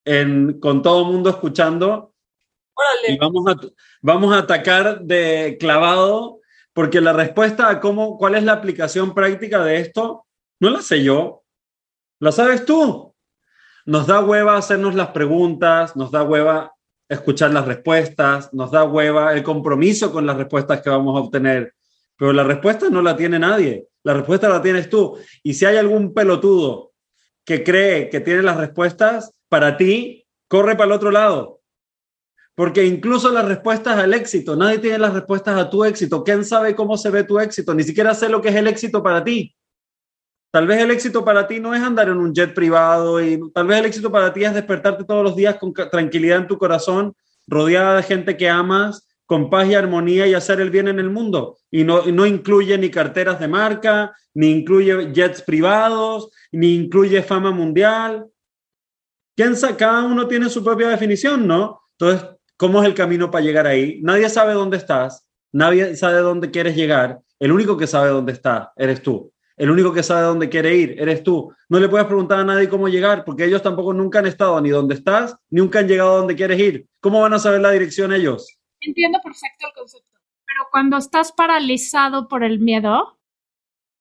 [0.10, 2.16] en, con todo el mundo escuchando
[3.08, 3.56] y vamos a,
[4.02, 6.40] vamos a atacar de clavado,
[6.74, 10.26] porque la respuesta a cómo, cuál es la aplicación práctica de esto,
[10.60, 11.44] no la sé yo.
[12.20, 13.14] ¿La sabes tú?
[13.86, 16.74] Nos da hueva hacernos las preguntas, nos da hueva
[17.08, 21.76] escuchar las respuestas, nos da hueva el compromiso con las respuestas que vamos a obtener.
[22.18, 25.20] Pero la respuesta no la tiene nadie, la respuesta la tienes tú.
[25.44, 26.89] Y si hay algún pelotudo
[27.46, 31.60] que cree que tiene las respuestas para ti, corre para el otro lado
[32.60, 36.26] porque incluso las respuestas al éxito, nadie tiene las respuestas a tu éxito.
[36.26, 37.74] ¿Quién sabe cómo se ve tu éxito?
[37.74, 39.56] Ni siquiera sé lo que es el éxito para ti.
[40.52, 43.66] Tal vez el éxito para ti no es andar en un jet privado y tal
[43.66, 47.16] vez el éxito para ti es despertarte todos los días con tranquilidad en tu corazón,
[47.48, 51.12] rodeada de gente que amas, con paz y armonía y hacer el bien en el
[51.12, 51.60] mundo.
[51.70, 57.52] Y no, no incluye ni carteras de marca, ni incluye jets privados, ni incluye fama
[57.52, 58.26] mundial.
[59.36, 59.54] ¿Quién?
[59.78, 61.80] Cada uno tiene su propia definición, ¿no?
[61.98, 62.28] Entonces,
[62.60, 64.02] ¿Cómo es el camino para llegar ahí?
[64.02, 67.22] Nadie sabe dónde estás, nadie sabe dónde quieres llegar.
[67.40, 69.32] El único que sabe dónde está eres tú.
[69.56, 71.54] El único que sabe dónde quiere ir eres tú.
[71.70, 74.72] No le puedes preguntar a nadie cómo llegar, porque ellos tampoco nunca han estado ni
[74.72, 76.86] donde estás, nunca han llegado a donde quieres ir.
[77.00, 78.59] ¿Cómo van a saber la dirección ellos?
[78.82, 83.20] Entiendo perfecto el concepto, pero cuando estás paralizado por el miedo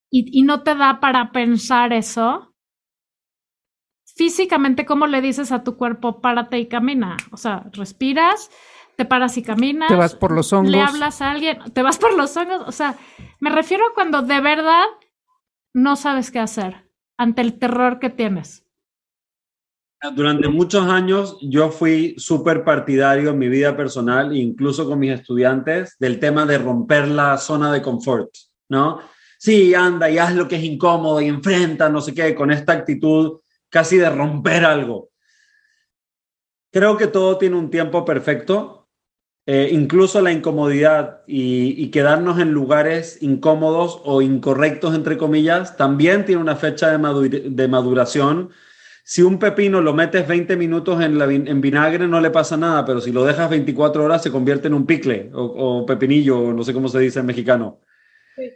[0.09, 2.55] y, y no te da para pensar eso,
[4.15, 7.15] físicamente, ¿cómo le dices a tu cuerpo, párate y camina?
[7.31, 8.49] O sea, respiras,
[8.97, 9.87] te paras y caminas.
[9.87, 10.71] Te vas por los hongos.
[10.71, 12.63] Le hablas a alguien, te vas por los hongos.
[12.67, 12.97] O sea,
[13.39, 14.83] me refiero a cuando de verdad
[15.73, 18.65] no sabes qué hacer ante el terror que tienes.
[20.15, 25.97] Durante muchos años yo fui súper partidario en mi vida personal, incluso con mis estudiantes,
[25.99, 28.29] del tema de romper la zona de confort,
[28.69, 28.99] ¿no?
[29.37, 32.73] Sí, anda y haz lo que es incómodo y enfrenta, no sé qué, con esta
[32.73, 35.09] actitud casi de romper algo.
[36.71, 38.79] Creo que todo tiene un tiempo perfecto,
[39.45, 46.41] eh, incluso la incomodidad y, quedarnos en lugares incómodos o incorrectos, entre comillas, también tiene
[46.41, 48.51] una fecha de, maduración.
[49.11, 53.01] Si un pepino lo metes 20 minutos en, en, vinagre no le pasa nada, pero
[53.01, 55.45] si lo dejas 24 horas se convierte en un picle o,
[55.79, 57.79] o pepinillo, no sé cómo se dice en mexicano.
[58.35, 58.51] Sí.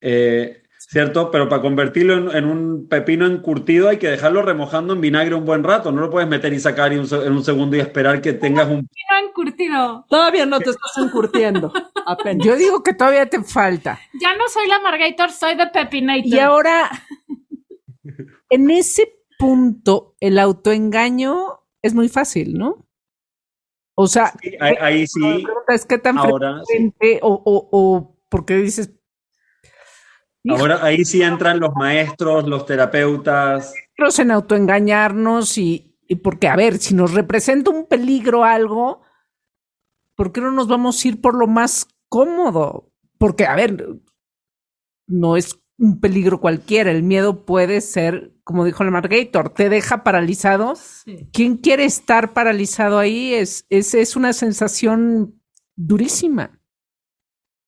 [0.00, 1.32] Eh, ¿cierto?
[1.32, 5.64] Pero para convertirlo en, un pepino encurtido hay que dejarlo remojando en vinagre un buen
[5.64, 5.90] rato.
[5.90, 8.86] No lo puedes meter y sacar en un segundo y esperar que tengas un...
[8.86, 10.06] Pepino encurtido.
[10.08, 11.72] Todavía no te estás encurtiendo.
[12.38, 13.98] Yo digo que todavía te falta.
[14.20, 16.24] Ya no soy la Margator, soy de Pepinator.
[16.24, 16.88] Y ahora,
[18.48, 22.86] en ese punto, el autoengaño es muy fácil, ¿no?
[23.94, 25.44] O sea, ahí, sí.
[25.68, 26.62] es que tan ahora,
[27.22, 28.92] o, o, o porque dices,
[30.48, 33.74] Ahora ahí sí entran los maestros, los terapeutas.
[34.18, 39.02] En autoengañarnos y, y porque, a ver, si nos representa un peligro algo,
[40.14, 42.92] ¿por qué no nos vamos a ir por lo más cómodo?
[43.18, 43.98] Porque, a ver,
[45.06, 46.90] no es un peligro cualquiera.
[46.90, 50.74] El miedo puede ser, como dijo el Margator, te deja paralizado.
[51.32, 53.32] ¿Quién quiere estar paralizado ahí?
[53.32, 55.40] Es, es, es una sensación
[55.76, 56.60] durísima.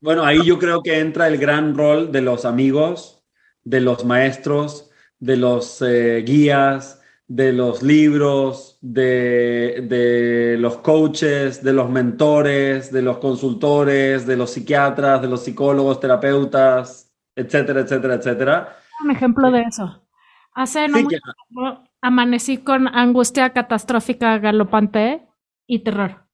[0.01, 3.25] Bueno, ahí yo creo que entra el gran rol de los amigos,
[3.63, 11.73] de los maestros, de los eh, guías, de los libros, de, de, los coaches, de
[11.73, 17.10] los mentores, de los consultores, de los psiquiatras, de los psicólogos, terapeutas,
[17.41, 18.77] etcétera, etcétera, etcétera.
[19.05, 20.07] Un ejemplo de eso.
[20.55, 25.27] Hace no mucho tiempo amanecí con angustia catastrófica galopante
[25.67, 26.27] y terror.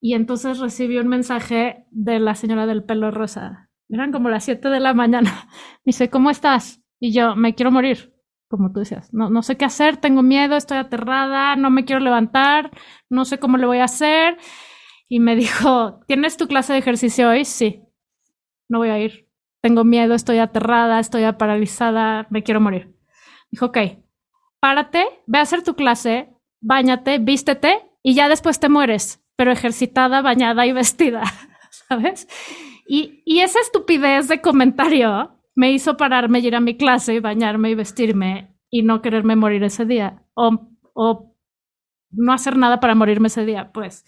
[0.00, 3.70] Y entonces recibí un mensaje de la señora del pelo rosa.
[3.88, 5.30] Eran como las 7 de la mañana.
[5.84, 6.82] Me dice, ¿cómo estás?
[6.98, 8.14] Y yo, me quiero morir,
[8.48, 9.12] como tú decías.
[9.12, 12.70] No, no sé qué hacer, tengo miedo, estoy aterrada, no me quiero levantar,
[13.10, 14.36] no sé cómo le voy a hacer.
[15.08, 17.44] Y me dijo, ¿tienes tu clase de ejercicio hoy?
[17.44, 17.82] Sí.
[18.68, 19.28] No voy a ir.
[19.62, 22.94] Tengo miedo, estoy aterrada, estoy paralizada, me quiero morir.
[23.50, 23.78] Dijo, ok,
[24.60, 30.22] párate, ve a hacer tu clase, báñate, vístete y ya después te mueres pero ejercitada,
[30.22, 31.22] bañada y vestida,
[31.70, 32.28] ¿sabes?
[32.86, 37.70] Y, y esa estupidez de comentario me hizo pararme y ir a mi clase, bañarme
[37.70, 40.22] y vestirme y no quererme morir ese día.
[40.34, 41.34] O, o
[42.10, 43.72] no hacer nada para morirme ese día.
[43.72, 44.04] Pues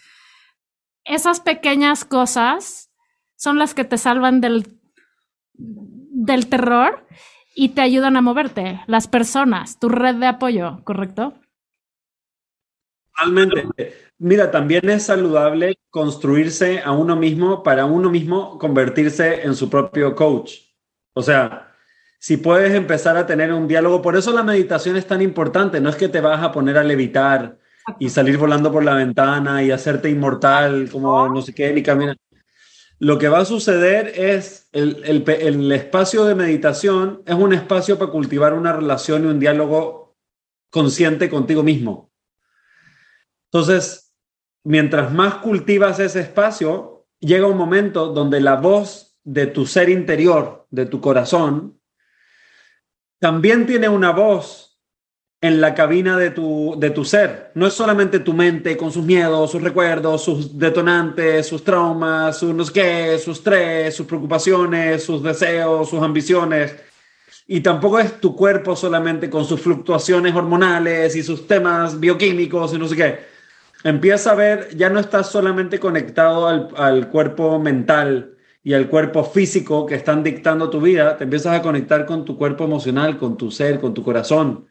[1.05, 2.93] esas pequeñas cosas
[3.37, 4.74] son las que te salvan del,
[5.55, 7.07] del terror
[7.55, 8.81] y te ayudan a moverte.
[8.87, 11.35] Las personas, tu red de apoyo, ¿correcto?
[13.17, 13.95] Totalmente.
[14.19, 20.15] Mira, también es saludable construirse a uno mismo para uno mismo convertirse en su propio
[20.15, 20.55] coach.
[21.15, 21.73] O sea,
[22.19, 25.91] si puedes empezar a tener un diálogo, por eso la meditación es tan importante, no
[25.91, 27.59] es que te vas a poner a levitar
[27.99, 32.17] y salir volando por la ventana y hacerte inmortal, como no sé qué, ni caminar.
[32.99, 37.99] Lo que va a suceder es el, el, el espacio de meditación es un espacio
[37.99, 40.17] para cultivar una relación y un diálogo
[40.71, 42.13] consciente contigo mismo.
[43.53, 44.15] Entonces,
[44.65, 50.67] mientras más cultivas ese espacio, llega un momento donde la voz de tu ser interior,
[50.71, 51.81] de tu corazón,
[53.21, 54.74] también tiene una voz
[55.45, 57.51] en la cabina de tu, de tu ser.
[57.55, 62.55] No es solamente tu mente con sus miedos, sus recuerdos, sus detonantes, sus traumas, sus
[62.55, 66.75] no sé qué, sus estrés, sus preocupaciones, sus deseos, sus ambiciones.
[67.47, 72.79] Y tampoco es tu cuerpo solamente con sus fluctuaciones hormonales y sus temas bioquímicos y
[72.79, 73.35] no sé qué
[73.85, 79.25] empieza a ver, ya no estás solamente conectado al, al, cuerpo mental y al cuerpo
[79.25, 83.37] físico que están dictando tu vida, te empiezas a conectar con tu cuerpo emocional, con
[83.37, 84.69] tu ser, con tu corazón.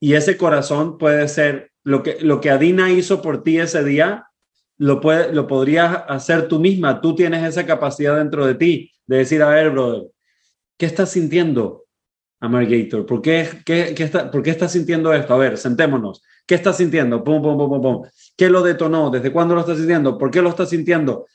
[0.00, 4.26] Y ese corazón puede ser lo que, lo que Adina hizo por ti ese día,
[4.78, 7.02] lo, puede, lo podrías hacer tú misma.
[7.02, 10.08] Tú tienes esa capacidad dentro de ti de decir, a ver, brother,
[10.78, 11.84] ¿qué estás sintiendo,
[12.40, 13.04] Amargator?
[13.04, 15.34] ¿Por qué, qué, qué está, ¿Por qué estás sintiendo esto?
[15.34, 16.22] A ver, sentémonos.
[16.46, 17.22] ¿Qué estás sintiendo?
[17.22, 18.02] Pum, pum, pum, pum, pum.
[18.36, 19.10] ¿Qué lo detonó?
[19.10, 20.16] ¿Desde cuándo lo estás sintiendo?
[20.16, 21.26] ¿Por qué lo estás sintiendo?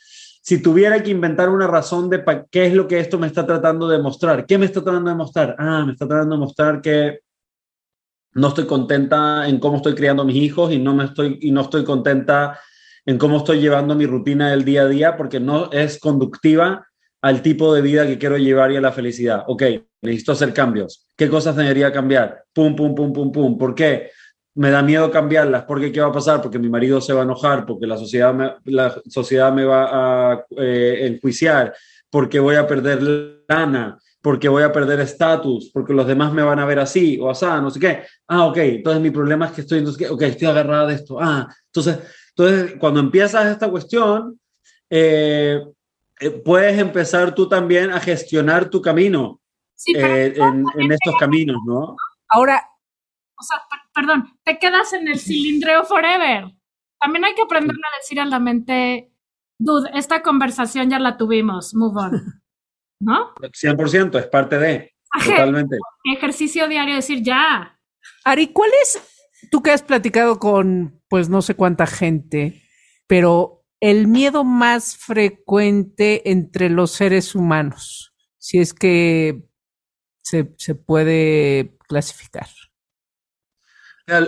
[0.41, 3.87] Si tuviera que inventar una razón de qué es lo que esto me está tratando
[3.87, 5.55] de mostrar, ¿qué me está tratando de mostrar?
[5.57, 7.19] Ah, me está tratando de mostrar que
[8.35, 11.61] no estoy contenta en cómo estoy criando mis hijos y no, me estoy, y no
[11.61, 12.59] estoy contenta
[13.05, 16.87] en cómo estoy llevando mi rutina del día a día porque no es conductiva
[17.21, 19.43] al tipo de vida que quiero llevar y a la felicidad.
[19.47, 19.63] Ok,
[20.01, 21.07] necesito hacer cambios.
[21.15, 22.43] ¿Qué cosas debería cambiar?
[22.53, 23.57] Pum, pum, pum, pum, pum.
[23.57, 24.11] ¿Por qué?
[24.55, 26.41] me da miedo cambiarlas, porque ¿qué va a pasar?
[26.41, 30.31] Porque mi marido se va a enojar, porque la sociedad me, la sociedad me va
[30.31, 31.73] a eh, enjuiciar,
[32.09, 36.57] porque voy a perder lana, porque voy a perder estatus, porque los demás me van
[36.57, 38.03] a ver así o así, no sé qué.
[38.27, 41.17] Ah, ok, entonces mi problema es que estoy, entonces, okay, estoy agarrada de esto.
[41.21, 44.39] Ah, entonces, entonces cuando empiezas esta cuestión,
[44.89, 45.63] eh,
[46.19, 49.41] eh, puedes empezar tú también a gestionar tu camino
[49.75, 51.95] Sí, eh, en, en estos caminos, ¿no?
[52.29, 52.67] Ahora,
[53.37, 56.45] o sea, per- perdón, te quedas en el cilindreo forever.
[56.99, 59.11] También hay que aprenderle a decir a la mente,
[59.59, 62.41] dude, esta conversación ya la tuvimos, move on.
[62.99, 63.33] ¿No?
[63.35, 65.31] 100% es parte de, Ajá.
[65.31, 65.77] totalmente.
[66.15, 67.79] Ejercicio diario, decir ya.
[68.23, 68.99] Ari, ¿cuál es,
[69.51, 72.61] tú que has platicado con, pues no sé cuánta gente,
[73.07, 79.43] pero el miedo más frecuente entre los seres humanos, si es que
[80.23, 82.47] se, se puede clasificar?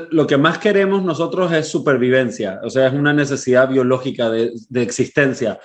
[0.10, 4.82] Lo que más queremos nosotros es supervivencia, o sea, es una necesidad biológica de, de,
[4.82, 5.60] existencia.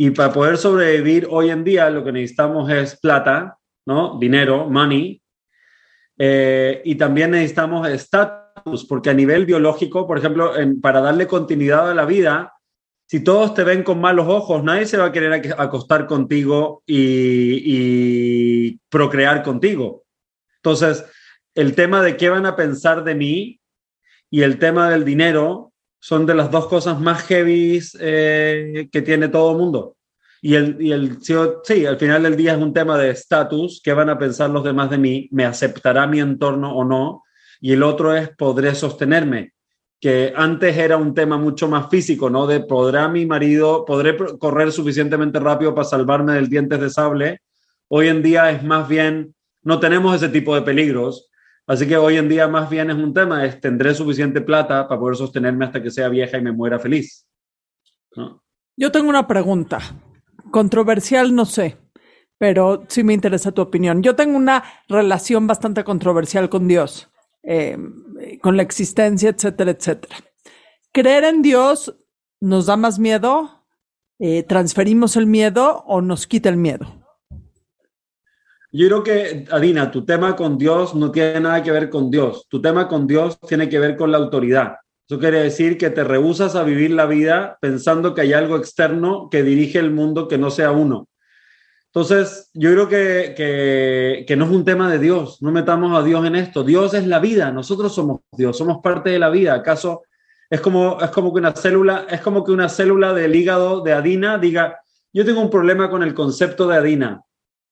[0.00, 4.16] Y para poder sobrevivir hoy en día lo que necesitamos es plata, ¿no?
[4.20, 5.20] Dinero, money.
[6.16, 11.90] Eh, y también necesitamos estatus, porque a nivel biológico, por ejemplo, en, para darle continuidad
[11.90, 12.52] a la vida,
[13.08, 17.62] si todos te ven con malos ojos, nadie se va a querer acostar contigo y,
[17.64, 20.04] y procrear contigo.
[20.58, 21.04] Entonces,
[21.56, 23.60] el tema de qué van a pensar de mí
[24.30, 25.67] y el tema del dinero
[26.00, 29.96] son de las dos cosas más heavy eh, que tiene todo el mundo.
[30.40, 33.92] Y el, y el sí, al final del día es un tema de estatus, qué
[33.92, 37.24] van a pensar los demás de mí, me aceptará mi entorno o no.
[37.60, 39.52] Y el otro es, podré sostenerme,
[40.00, 42.46] que antes era un tema mucho más físico, ¿no?
[42.46, 47.40] De, ¿podrá mi marido, podré correr suficientemente rápido para salvarme del dientes de sable?
[47.88, 51.28] Hoy en día es más bien, no tenemos ese tipo de peligros,
[51.68, 54.98] Así que hoy en día más bien es un tema, es tendré suficiente plata para
[54.98, 57.26] poder sostenerme hasta que sea vieja y me muera feliz.
[58.74, 59.78] Yo tengo una pregunta,
[60.50, 61.76] controversial no sé,
[62.38, 64.02] pero sí me interesa tu opinión.
[64.02, 67.10] Yo tengo una relación bastante controversial con Dios,
[67.42, 67.76] eh,
[68.40, 70.16] con la existencia, etcétera, etcétera.
[70.90, 71.94] ¿Creer en Dios
[72.40, 73.66] nos da más miedo?
[74.18, 76.97] Eh, ¿Transferimos el miedo o nos quita el miedo?
[78.70, 82.46] Yo creo que, Adina, tu tema con Dios no tiene nada que ver con Dios.
[82.48, 84.76] Tu tema con Dios tiene que ver con la autoridad.
[85.08, 89.30] Eso quiere decir que te rehusas a vivir la vida pensando que hay algo externo
[89.30, 91.08] que dirige el mundo que no sea uno.
[91.86, 95.40] Entonces, yo creo que, que, no es un tema de Dios.
[95.40, 96.62] No metamos a Dios en esto.
[96.62, 97.50] Dios es la vida.
[97.50, 98.58] Nosotros somos Dios.
[98.58, 99.54] Somos parte de la vida.
[99.54, 100.02] ¿Acaso,
[100.50, 103.94] Es como, es como que una célula, es como que una célula del hígado de
[103.94, 104.78] Adina diga,
[105.10, 107.22] yo tengo un problema con el concepto de Adina.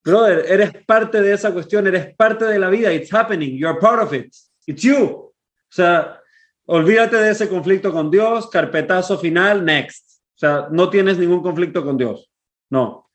[0.06, 2.92] Brother, eres parte de esa cuestión, eres parte de la vida.
[2.92, 3.58] It's happening.
[3.58, 4.32] You're part of it.
[4.64, 5.02] It's you.
[5.02, 5.32] O
[5.68, 6.20] sea,
[6.66, 10.20] olvídate de ese conflicto con Dios, carpetazo final, next.
[10.36, 12.30] O sea, no tienes ningún conflicto con Dios.
[12.70, 13.10] No.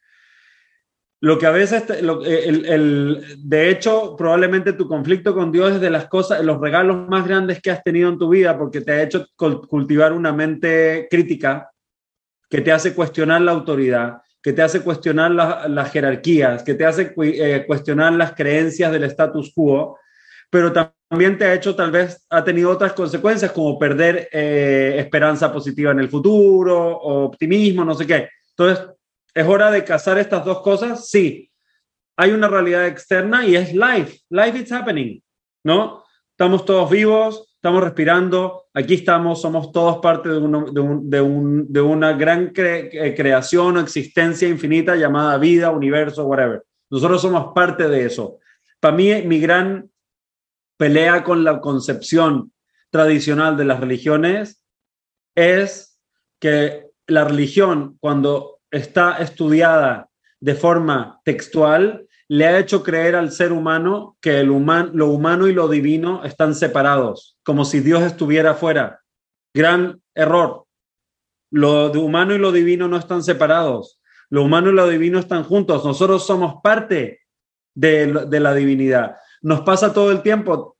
[1.21, 5.91] Lo que a veces, el, el, de hecho, probablemente tu conflicto con Dios es de
[5.91, 9.03] las cosas, los regalos más grandes que has tenido en tu vida porque te ha
[9.03, 11.71] hecho cultivar una mente crítica
[12.49, 17.13] que te hace cuestionar la autoridad, que te hace cuestionar las jerarquías, que te hace
[17.17, 19.99] eh, cuestionar las creencias del status quo,
[20.49, 25.53] pero también te ha hecho, tal vez, ha tenido otras consecuencias como perder eh, esperanza
[25.53, 28.29] positiva en el futuro, optimismo, no sé qué.
[28.49, 28.85] Entonces,
[29.33, 31.07] ¿es hora de casar estas dos cosas?
[31.07, 31.49] Sí.
[32.17, 34.19] Hay una realidad externa y es life.
[34.29, 35.21] Life is happening,
[35.63, 36.03] ¿no?
[36.31, 43.77] Estamos todos vivos, estamos respirando, aquí estamos, somos todos parte de, una gran eh, creación
[43.77, 46.63] o existencia infinita llamada vida, universo, whatever.
[46.89, 48.39] Nosotros somos parte de eso.
[48.79, 49.91] Para mí, mi gran
[50.75, 52.51] pelea con la concepción
[52.89, 54.65] tradicional de las religiones
[55.35, 55.99] es
[56.39, 60.09] que la religión, cuando está estudiada
[60.39, 65.53] de forma textual, le ha hecho creer al ser humano que el lo humano y
[65.53, 69.01] lo divino están separados, como si Dios estuviera fuera.
[69.53, 70.63] Gran error.
[71.51, 73.99] Lo humano y lo divino no están separados.
[74.29, 75.83] Lo humano y lo divino están juntos.
[75.83, 77.19] Nosotros somos parte
[77.75, 79.17] de, de la divinidad.
[79.41, 80.77] Nos pasa todo el tiempo.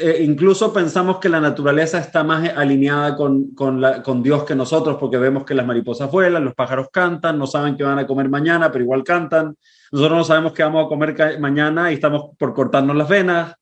[0.00, 5.16] Eh, incluso pensamos que la naturaleza está más alineada con, con, Dios que nosotros, porque
[5.18, 8.70] vemos que las mariposas vuelan, los pájaros cantan, no saben qué van a comer mañana,
[8.70, 9.56] pero igual cantan.
[9.92, 13.54] Nosotros no sabemos qué vamos a comer mañana y estamos por cortarnos las venas.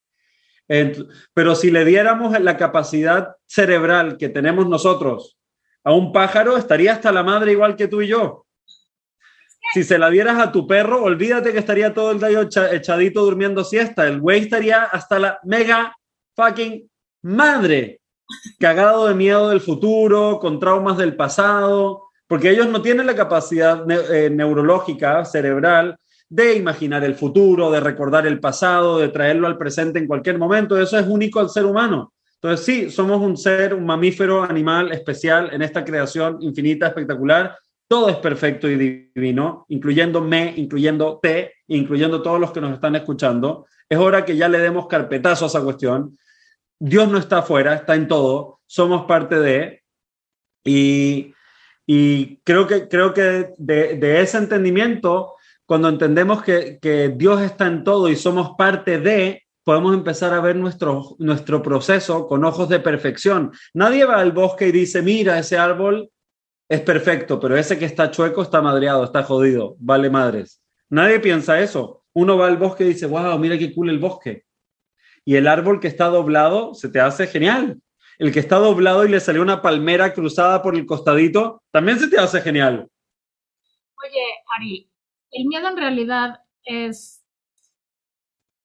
[1.34, 5.36] pero si le diéramos la capacidad cerebral que tenemos nosotros
[5.84, 8.46] a un pájaro, estaría hasta la madre igual que tú y yo.
[9.74, 13.64] Si se la dieras a tu perro, olvídate que estaría todo el día echadito durmiendo
[13.64, 14.06] siesta.
[14.06, 15.96] El güey estaría hasta la mega
[16.36, 16.88] fucking
[17.22, 18.00] madre,
[18.58, 23.84] cagado de miedo del futuro, con traumas del pasado, porque ellos no tienen la capacidad
[23.90, 25.96] eh, neurológica, cerebral,
[26.28, 30.80] de imaginar el futuro, de recordar el pasado, de traerlo al presente en cualquier momento.
[30.80, 32.12] Eso es único al ser humano.
[32.40, 37.56] Entonces, sí, somos un ser, un mamífero animal especial en esta creación infinita, espectacular.
[37.86, 43.66] Todo es perfecto y divino, incluyéndome, incluyéndote, incluyendo todos los que nos están escuchando.
[43.88, 46.16] Es hora que ya le demos carpetazo a esa cuestión
[46.78, 49.82] Dios no está afuera, está en todo, somos parte de,
[50.64, 51.34] y,
[51.86, 55.34] y creo que, creo que de, ese entendimiento,
[55.66, 60.40] cuando entendemos que, que, Dios está en todo y somos parte de, podemos empezar a
[60.40, 63.52] ver nuestro, nuestro proceso con ojos de perfección.
[63.72, 66.10] Nadie va al bosque y dice, mira, ese árbol
[66.68, 70.62] es perfecto, pero ese que está chueco está madreado, está jodido, vale madres.
[70.90, 72.04] Nadie piensa eso.
[72.12, 74.44] Uno va al bosque y dice, wow, mira qué cool el bosque
[75.24, 77.80] y el árbol que está doblado se te hace genial.
[78.18, 82.08] El que está doblado y le salió una palmera cruzada por el costadito, también se
[82.08, 82.88] te hace genial.
[84.06, 84.24] Oye,
[84.56, 84.90] Ari,
[85.32, 87.24] el miedo en realidad es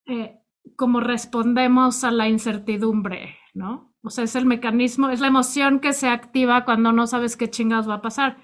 [0.05, 0.38] eh,
[0.76, 3.93] como respondemos a la incertidumbre, ¿no?
[4.01, 7.49] O sea, es el mecanismo, es la emoción que se activa cuando no sabes qué
[7.49, 8.38] chingados va a pasar.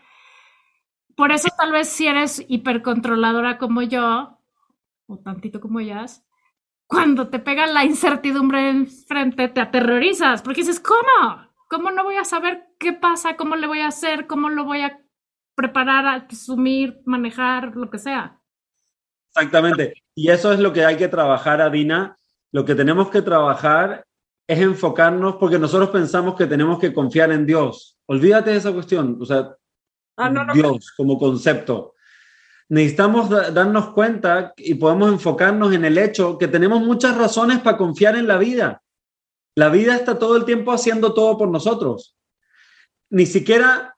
[1.16, 4.38] Por eso tal vez si eres hipercontroladora como yo,
[5.08, 6.26] o tantito como ellas,
[6.88, 11.46] cuando te pega la incertidumbre enfrente, te aterrorizas, porque dices, ¿cómo?
[11.70, 13.36] ¿Cómo no voy a saber qué pasa?
[13.36, 14.28] ¿Cómo le voy a hacer?
[14.28, 15.00] ¿Cómo lo voy a
[15.56, 18.40] preparar, asumir, manejar, lo que sea?
[19.34, 19.94] Exactamente.
[20.14, 22.18] Y eso es lo que hay que trabajar, Adina.
[22.52, 24.06] Lo que tenemos que trabajar
[24.48, 27.98] es enfocarnos, porque nosotros pensamos que tenemos que confiar en Dios.
[28.06, 29.18] Olvídate de esa cuestión.
[29.20, 29.58] O sea,
[30.18, 31.95] ah, Dios como concepto
[32.70, 38.16] necesitamos darnos cuenta y podemos enfocarnos en el hecho que tenemos muchas razones para confiar
[38.16, 38.82] en la vida.
[39.56, 42.18] La vida está todo el tiempo haciendo todo por nosotros.
[43.10, 43.96] Ni siquiera,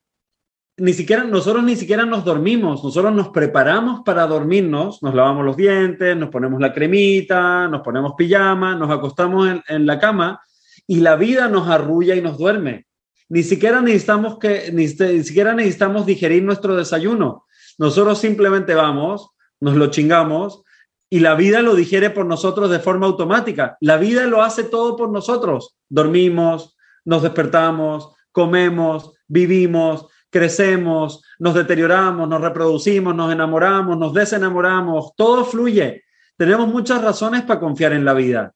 [0.76, 5.58] ni siquiera, nosotros ni siquiera nos dormimos, nosotros nos preparamos para dormirnos, nos lavamos los
[5.58, 10.42] dientes, nos ponemos la cremita, nos ponemos pijama, nos acostamos en, la cama
[10.86, 12.86] y la vida nos arrulla y nos duerme.
[13.30, 17.47] Ni siquiera necesitamos que, ni siquiera necesitamos digerir nuestro desayuno
[17.78, 20.64] nosotros simplemente vamos, nos lo chingamos
[21.10, 23.78] y la vida lo digiere por nosotros de forma automática.
[23.80, 25.78] La vida lo hace todo por nosotros.
[25.88, 26.76] Dormimos,
[27.06, 36.04] nos despertamos, comemos, vivimos, crecemos, nos deterioramos, nos reproducimos, nos enamoramos, nos desenamoramos, todo fluye.
[36.36, 38.54] Tenemos muchas razones para confiar en la vida.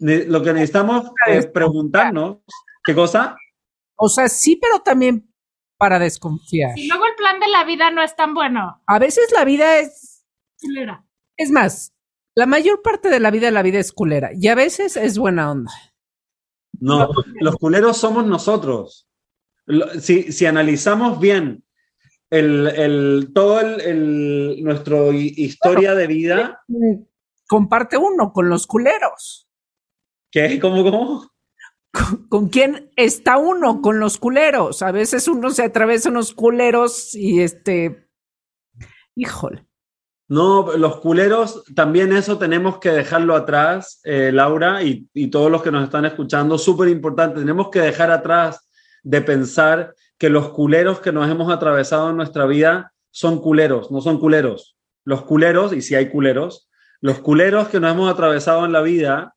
[0.00, 2.38] Lo que necesitamos es preguntarnos,
[2.84, 3.36] ¿qué cosa?
[3.96, 5.27] O sea, sí, pero también
[5.78, 6.76] para desconfiar.
[6.76, 8.82] Y luego el plan de la vida no es tan bueno.
[8.86, 10.26] A veces la vida es...
[10.60, 11.04] Culera.
[11.36, 11.94] Es más,
[12.34, 14.30] la mayor parte de la vida, la vida es culera.
[14.34, 15.72] Y a veces es buena onda.
[16.80, 17.08] No,
[17.40, 19.08] los culeros somos nosotros.
[20.00, 21.64] Si, si analizamos bien
[22.30, 26.60] el, el, todo el, el- nuestro hi- historia de vida,
[27.46, 29.48] Comparte uno con los culeros.
[30.30, 30.60] ¿qué?
[30.60, 31.30] ¿Cómo, cómo?
[32.28, 33.80] ¿Con, quién está uno?
[33.80, 34.82] Con los culeros.
[34.82, 38.08] A veces uno se atraviesa unos culeros y este...
[39.14, 39.66] Híjole.
[40.28, 45.62] No, los culeros, también eso tenemos que dejarlo atrás, eh, Laura, y, y todos los
[45.62, 48.68] que nos están escuchando, súper importante, tenemos que dejar atrás
[49.02, 54.02] de pensar que los culeros que nos hemos atravesado en nuestra vida son culeros, no
[54.02, 54.76] son culeros.
[55.04, 56.68] Los culeros, y si hay culeros,
[57.00, 59.34] los culeros que nos hemos atravesado en la vida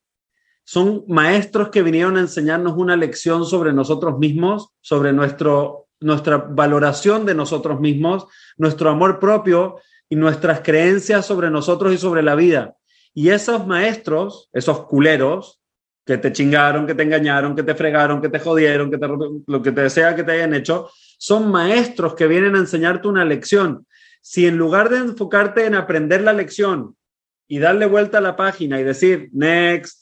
[0.64, 7.26] son maestros que vinieron a enseñarnos una lección sobre nosotros mismos, sobre nuestro, nuestra valoración
[7.26, 9.76] de nosotros mismos, nuestro amor propio
[10.08, 12.76] y nuestras creencias sobre nosotros y sobre la vida.
[13.14, 15.60] Y esos maestros, esos culeros,
[16.04, 19.06] que te chingaron, que te engañaron, que te fregaron, que te jodieron, que te,
[19.46, 23.24] lo que te sea que te hayan hecho, son maestros que vienen a enseñarte una
[23.24, 23.86] lección.
[24.20, 26.96] Si en lugar de enfocarte en aprender la lección
[27.46, 30.01] y darle vuelta a la página y decir, next,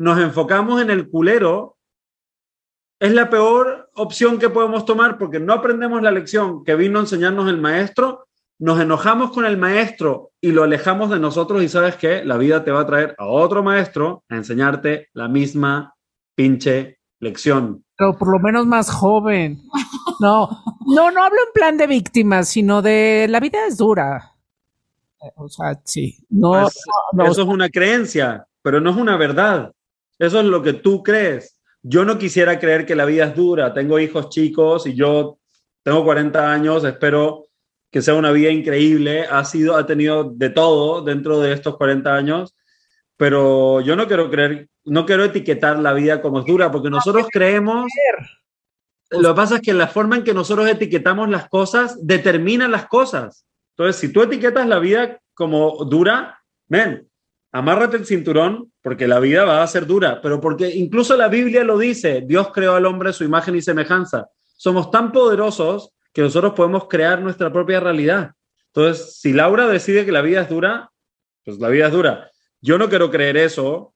[0.00, 1.76] nos enfocamos en el culero,
[2.98, 7.02] es la peor opción que podemos tomar porque no aprendemos la lección que vino a
[7.02, 8.26] enseñarnos el maestro,
[8.58, 12.64] nos enojamos con el maestro y lo alejamos de nosotros y sabes que la vida
[12.64, 15.94] te va a traer a otro maestro a enseñarte la misma
[16.34, 17.84] pinche lección.
[17.94, 19.60] Pero por lo menos más joven.
[20.18, 20.48] No,
[20.86, 24.32] no, no hablo en plan de víctimas, sino de la vida es dura.
[25.36, 26.16] O sea, sí.
[26.30, 26.78] No, Pues,
[27.12, 29.72] no, eso es una creencia, pero no es una verdad.
[30.20, 31.58] Eso es lo que tú crees.
[31.82, 33.72] Yo no quisiera creer que la vida es dura.
[33.72, 35.38] Tengo hijos chicos y yo
[35.82, 37.46] tengo 40 años, espero
[37.90, 39.24] que sea una vida increíble.
[39.24, 42.54] Ha sido, ha tenido de todo dentro de estos 40 años,
[43.16, 47.26] pero yo no quiero creer, no quiero etiquetar la vida como es dura, porque nosotros
[47.32, 47.90] creemos.
[49.08, 52.86] Lo que pasa es que la forma en que nosotros etiquetamos las cosas determina las
[52.88, 53.46] cosas.
[53.74, 57.09] Entonces, si tú etiquetas la vida como dura, ven,
[57.52, 61.64] amárrate el cinturón porque la vida va a ser dura, pero porque incluso la Biblia
[61.64, 64.28] lo dice, Dios creó al hombre su imagen y semejanza.
[64.44, 68.32] Somos tan poderosos que nosotros podemos crear nuestra propia realidad.
[68.66, 70.90] Entonces, si Laura decide que la vida es dura,
[71.44, 72.30] pues la vida es dura.
[72.60, 73.94] Yo no quiero creer eso.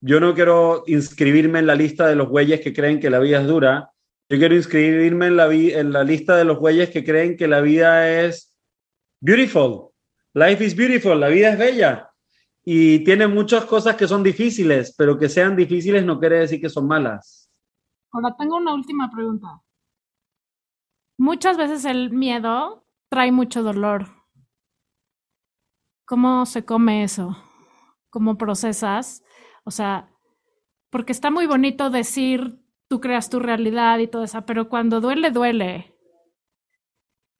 [0.00, 3.40] Yo no quiero inscribirme en la lista de los güeyes que creen que la vida
[3.40, 3.90] es dura.
[4.28, 7.60] Yo quiero inscribirme en la, en la lista de los güeyes que creen que la
[7.60, 8.56] vida es
[9.20, 9.90] beautiful.
[10.34, 11.18] Life is beautiful.
[11.18, 12.10] La vida es bella.
[12.68, 16.68] Y tiene muchas cosas que son difíciles, pero que sean difíciles no quiere decir que
[16.68, 17.48] son malas.
[18.10, 19.62] Ahora tengo una última pregunta.
[21.16, 24.08] Muchas veces el miedo trae mucho dolor.
[26.06, 27.36] ¿Cómo se come eso?
[28.10, 29.22] ¿Cómo procesas?
[29.64, 30.10] O sea,
[30.90, 35.30] porque está muy bonito decir tú creas tu realidad y todo eso, pero cuando duele,
[35.30, 35.96] duele.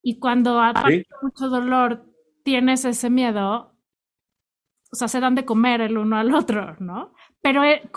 [0.02, 2.06] Y cuando hay mucho dolor,
[2.44, 3.75] tienes ese miedo,
[4.92, 7.12] o sea, se dan de comer el uno al otro, ¿no?
[7.40, 7.88] Pero, eh,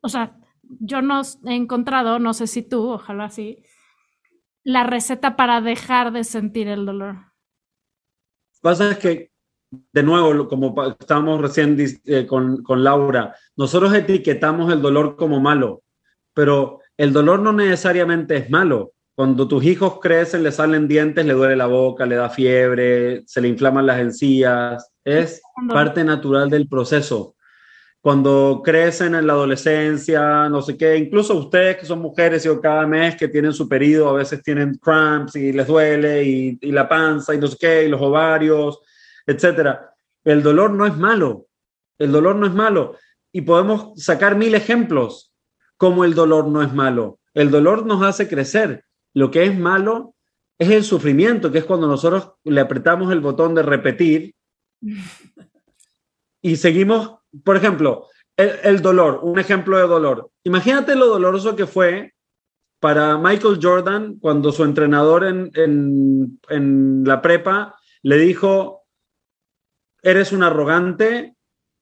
[0.00, 3.62] o sea, yo no he encontrado, no sé si tú, ojalá sí,
[4.64, 7.16] la receta para dejar de sentir el dolor.
[8.60, 9.32] pasa que,
[9.70, 15.82] de nuevo, como estábamos recién eh, con, con Laura, nosotros etiquetamos el dolor como malo,
[16.34, 18.92] pero el dolor no necesariamente es malo.
[19.14, 23.40] Cuando tus hijos crecen, le salen dientes, le duele la boca, le da fiebre, se
[23.42, 27.36] le inflaman las encías, es parte natural del proceso.
[28.00, 32.86] Cuando crecen en la adolescencia, no sé qué, incluso ustedes que son mujeres y cada
[32.86, 36.88] mes que tienen su periodo, a veces tienen cramps y les duele y, y la
[36.88, 38.80] panza y no sé qué, y los ovarios,
[39.26, 39.94] etcétera.
[40.24, 41.46] El dolor no es malo,
[41.98, 42.96] el dolor no es malo.
[43.30, 45.32] Y podemos sacar mil ejemplos
[45.76, 47.18] como el dolor no es malo.
[47.34, 48.84] El dolor nos hace crecer.
[49.14, 50.14] Lo que es malo
[50.58, 54.34] es el sufrimiento, que es cuando nosotros le apretamos el botón de repetir
[56.42, 58.06] y seguimos, por ejemplo,
[58.36, 60.30] el, el dolor, un ejemplo de dolor.
[60.44, 62.12] Imagínate lo doloroso que fue
[62.80, 68.82] para Michael Jordan cuando su entrenador en, en, en la prepa le dijo,
[70.02, 71.36] eres un arrogante,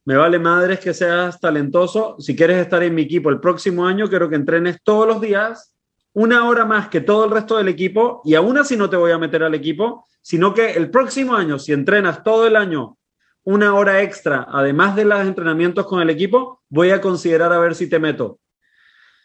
[0.05, 4.09] me vale madres que seas talentoso, si quieres estar en mi equipo el próximo año,
[4.09, 5.75] quiero que entrenes todos los días,
[6.13, 9.13] una hora más que todo el resto del equipo, y aún así no te voy
[9.13, 12.99] a meter al equipo, sino que el próximo año, si entrenas todo el año
[13.45, 17.75] una hora extra, además de los entrenamientos con el equipo, voy a considerar a ver
[17.75, 18.39] si te meto.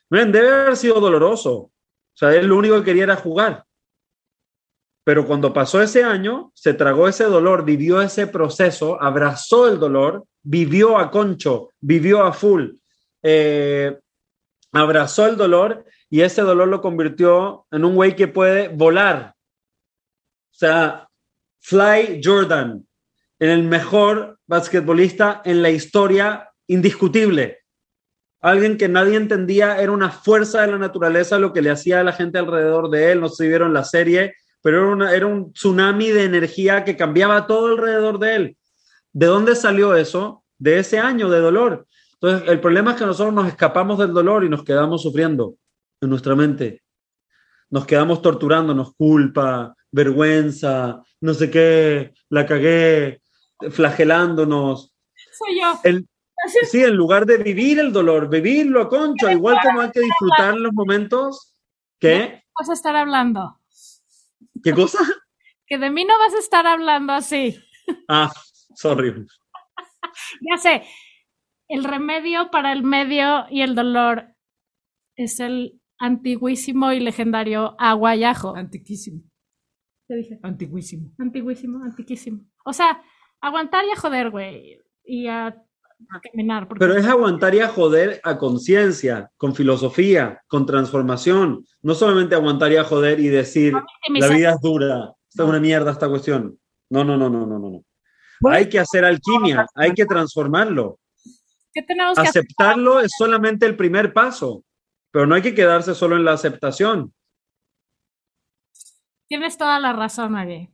[0.10, 1.52] Ven, debe haber sido doloroso.
[1.54, 1.72] O
[2.14, 3.66] sea, él lo único que quería era jugar.
[5.04, 10.26] Pero cuando pasó ese año, se tragó ese dolor, vivió ese proceso, abrazó el dolor,
[10.42, 12.70] vivió a concho, vivió a full,
[13.22, 14.00] eh,
[14.72, 19.36] abrazó el dolor y ese dolor lo convirtió en un güey que puede volar.
[20.50, 21.10] O sea,
[21.60, 22.88] Fly Jordan,
[23.38, 27.60] en el mejor basquetbolista en la historia, indiscutible.
[28.40, 32.06] Alguien que nadie entendía, era una fuerza de la naturaleza lo que le hacía a
[32.06, 33.20] la gente alrededor de él.
[33.20, 38.20] No se vieron la serie, pero era, un tsunami de energía que cambiaba todo alrededor
[38.20, 38.58] de él.
[39.12, 40.46] ¿De dónde salió eso?
[40.58, 41.86] De ese año de dolor.
[42.14, 45.56] Entonces, el problema es que nosotros nos escapamos del dolor y nos quedamos sufriendo
[46.02, 46.84] en nuestra mente.
[47.70, 53.22] Nos quedamos torturándonos, culpa, vergüenza, no sé qué, la cagué,
[53.72, 54.94] flagelándonos.
[55.32, 55.80] Soy yo.
[56.70, 60.56] sí, en lugar de vivir el dolor, vivirlo a concho, igual como hay que disfrutar
[60.56, 61.56] los momentos.
[62.00, 62.44] ¿Qué?
[62.60, 63.60] Vas a estar hablando.
[64.64, 65.00] ¿Qué cosa?
[65.68, 67.60] Que de mí no vas a estar hablando así.
[68.08, 68.32] Ah,
[68.76, 69.14] sorry.
[70.42, 70.84] ya sé.
[71.68, 74.36] El remedio para el medio y el dolor
[75.16, 78.56] es el antiguísimo y legendario aguayajo.
[78.56, 79.22] Antiquísimo.
[80.08, 80.40] ¿Qué dije?
[80.44, 81.12] Antiguísimo.
[81.18, 82.46] Antiguísimo, antiquísimo.
[82.64, 83.02] O sea,
[83.42, 84.80] aguantar y a joder, güey.
[85.04, 85.56] Y a
[86.22, 86.68] caminar.
[86.80, 91.66] Pero es aguantar y a joder a conciencia, con filosofía, con transformación.
[91.82, 93.74] No solamente aguantar y a joder y decir,
[94.10, 96.60] la vida es dura, está es una mierda esta cuestión.
[96.90, 97.84] No, no, no, no, no, no.
[98.50, 101.00] hay que hacer alquimia, hay que transformarlo.
[101.74, 104.64] ¿Qué tenemos Aceptarlo es solamente el primer paso,
[105.16, 107.14] pero no hay que quedarse solo en la aceptación.
[109.30, 110.70] Tienes toda la razón, María.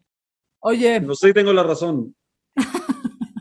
[0.62, 1.00] Oye.
[1.00, 2.16] No sé tengo la razón.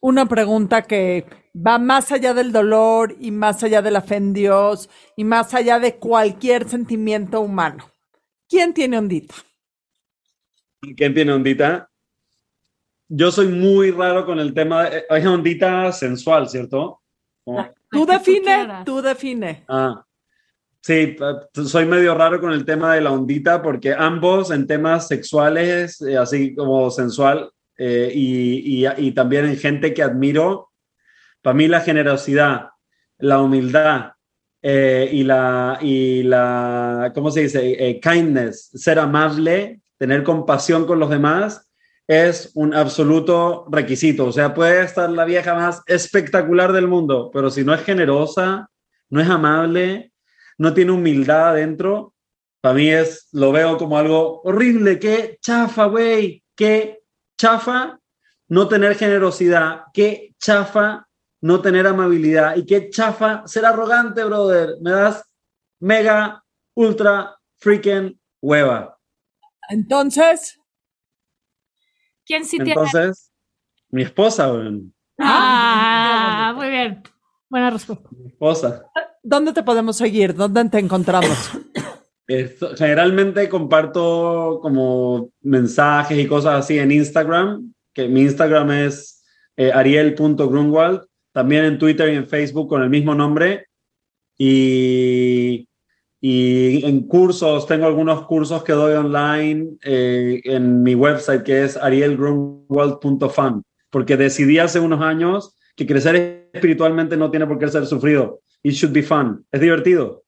[0.00, 1.24] Una pregunta que
[1.54, 5.54] va más allá del dolor y más allá de la fe en Dios y más
[5.54, 7.88] allá de cualquier sentimiento humano.
[8.48, 9.36] ¿Quién tiene ondita?
[10.96, 11.88] ¿Quién tiene ondita?
[13.06, 14.90] Yo soy muy raro con el tema.
[14.90, 17.02] De, hay ondita sensual, ¿cierto?
[17.94, 19.64] Tú define, tú define.
[19.68, 20.04] Ah,
[20.80, 21.16] sí,
[21.66, 26.16] soy medio raro con el tema de la ondita porque ambos en temas sexuales, eh,
[26.16, 30.70] así como sensual, eh, y, también en gente que admiro.
[31.42, 32.70] Para mí la generosidad,
[33.18, 34.12] la humildad
[34.62, 37.76] eh, y, la, y la, ¿cómo se dice?
[37.78, 41.70] Eh, kindness, ser amable, tener compasión con los demás,
[42.06, 44.26] es un absoluto requisito.
[44.26, 48.68] O sea, puede estar la vieja más espectacular del mundo, pero si no es generosa,
[49.10, 50.12] no es amable,
[50.58, 52.14] no tiene humildad adentro,
[52.64, 54.98] para mí es, lo veo como algo horrible.
[54.98, 57.02] Qué chafa, güey, qué
[57.38, 57.98] chafa
[58.48, 61.06] no tener generosidad, qué chafa
[61.42, 64.76] no tener amabilidad y qué chafa ser arrogante, brother.
[64.80, 65.22] Me das
[65.78, 66.42] mega,
[66.74, 68.98] ultra, freaking hueva.
[69.68, 70.58] Entonces,
[72.26, 72.72] ¿quién sí tiene?
[72.72, 73.32] Entonces,
[73.90, 74.52] mi esposa,
[75.18, 77.02] Ah, muy bien.
[77.48, 78.08] Buena respuesta.
[78.10, 78.84] Mi esposa.
[79.22, 80.34] ¿Dónde te podemos seguir?
[80.34, 81.52] ¿Dónde te encontramos?
[82.26, 89.22] generalmente comparto como mensajes y cosas así en Instagram, que mi Instagram es
[89.56, 91.02] eh, ariel.grunwald,
[91.32, 93.66] también en Twitter y en Facebook con el mismo nombre.
[94.38, 95.68] Y,
[96.26, 101.76] y en cursos, tengo algunos cursos que doy online eh, en mi website que es
[101.76, 108.40] arielgrunwald.fan, porque decidí hace unos años que crecer espiritualmente no tiene por qué ser sufrido.
[108.62, 109.46] It should be fun.
[109.52, 110.24] Es divertido.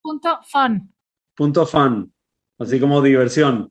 [0.00, 0.94] Punto fun.
[1.36, 2.10] Punto fan,
[2.58, 3.70] así como diversión.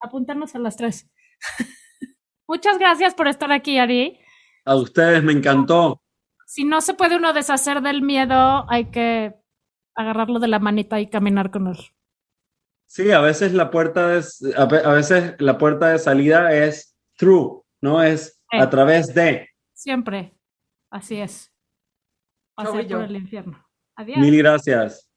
[0.00, 1.10] Apuntarnos a las tres.
[2.48, 4.18] Muchas gracias por estar aquí, Ari.
[4.64, 6.00] A ustedes, me encantó.
[6.46, 9.34] Si no se puede uno deshacer del miedo, hay que
[9.98, 11.76] agarrarlo de la manita y caminar con él.
[12.86, 18.02] Sí, a veces la puerta es, a veces la puerta de salida es through, no
[18.02, 19.48] es a través de.
[19.74, 20.34] Siempre,
[20.90, 21.52] así es.
[22.54, 23.66] Pasar por el infierno.
[23.96, 24.18] Adiós.
[24.18, 25.07] Mil gracias.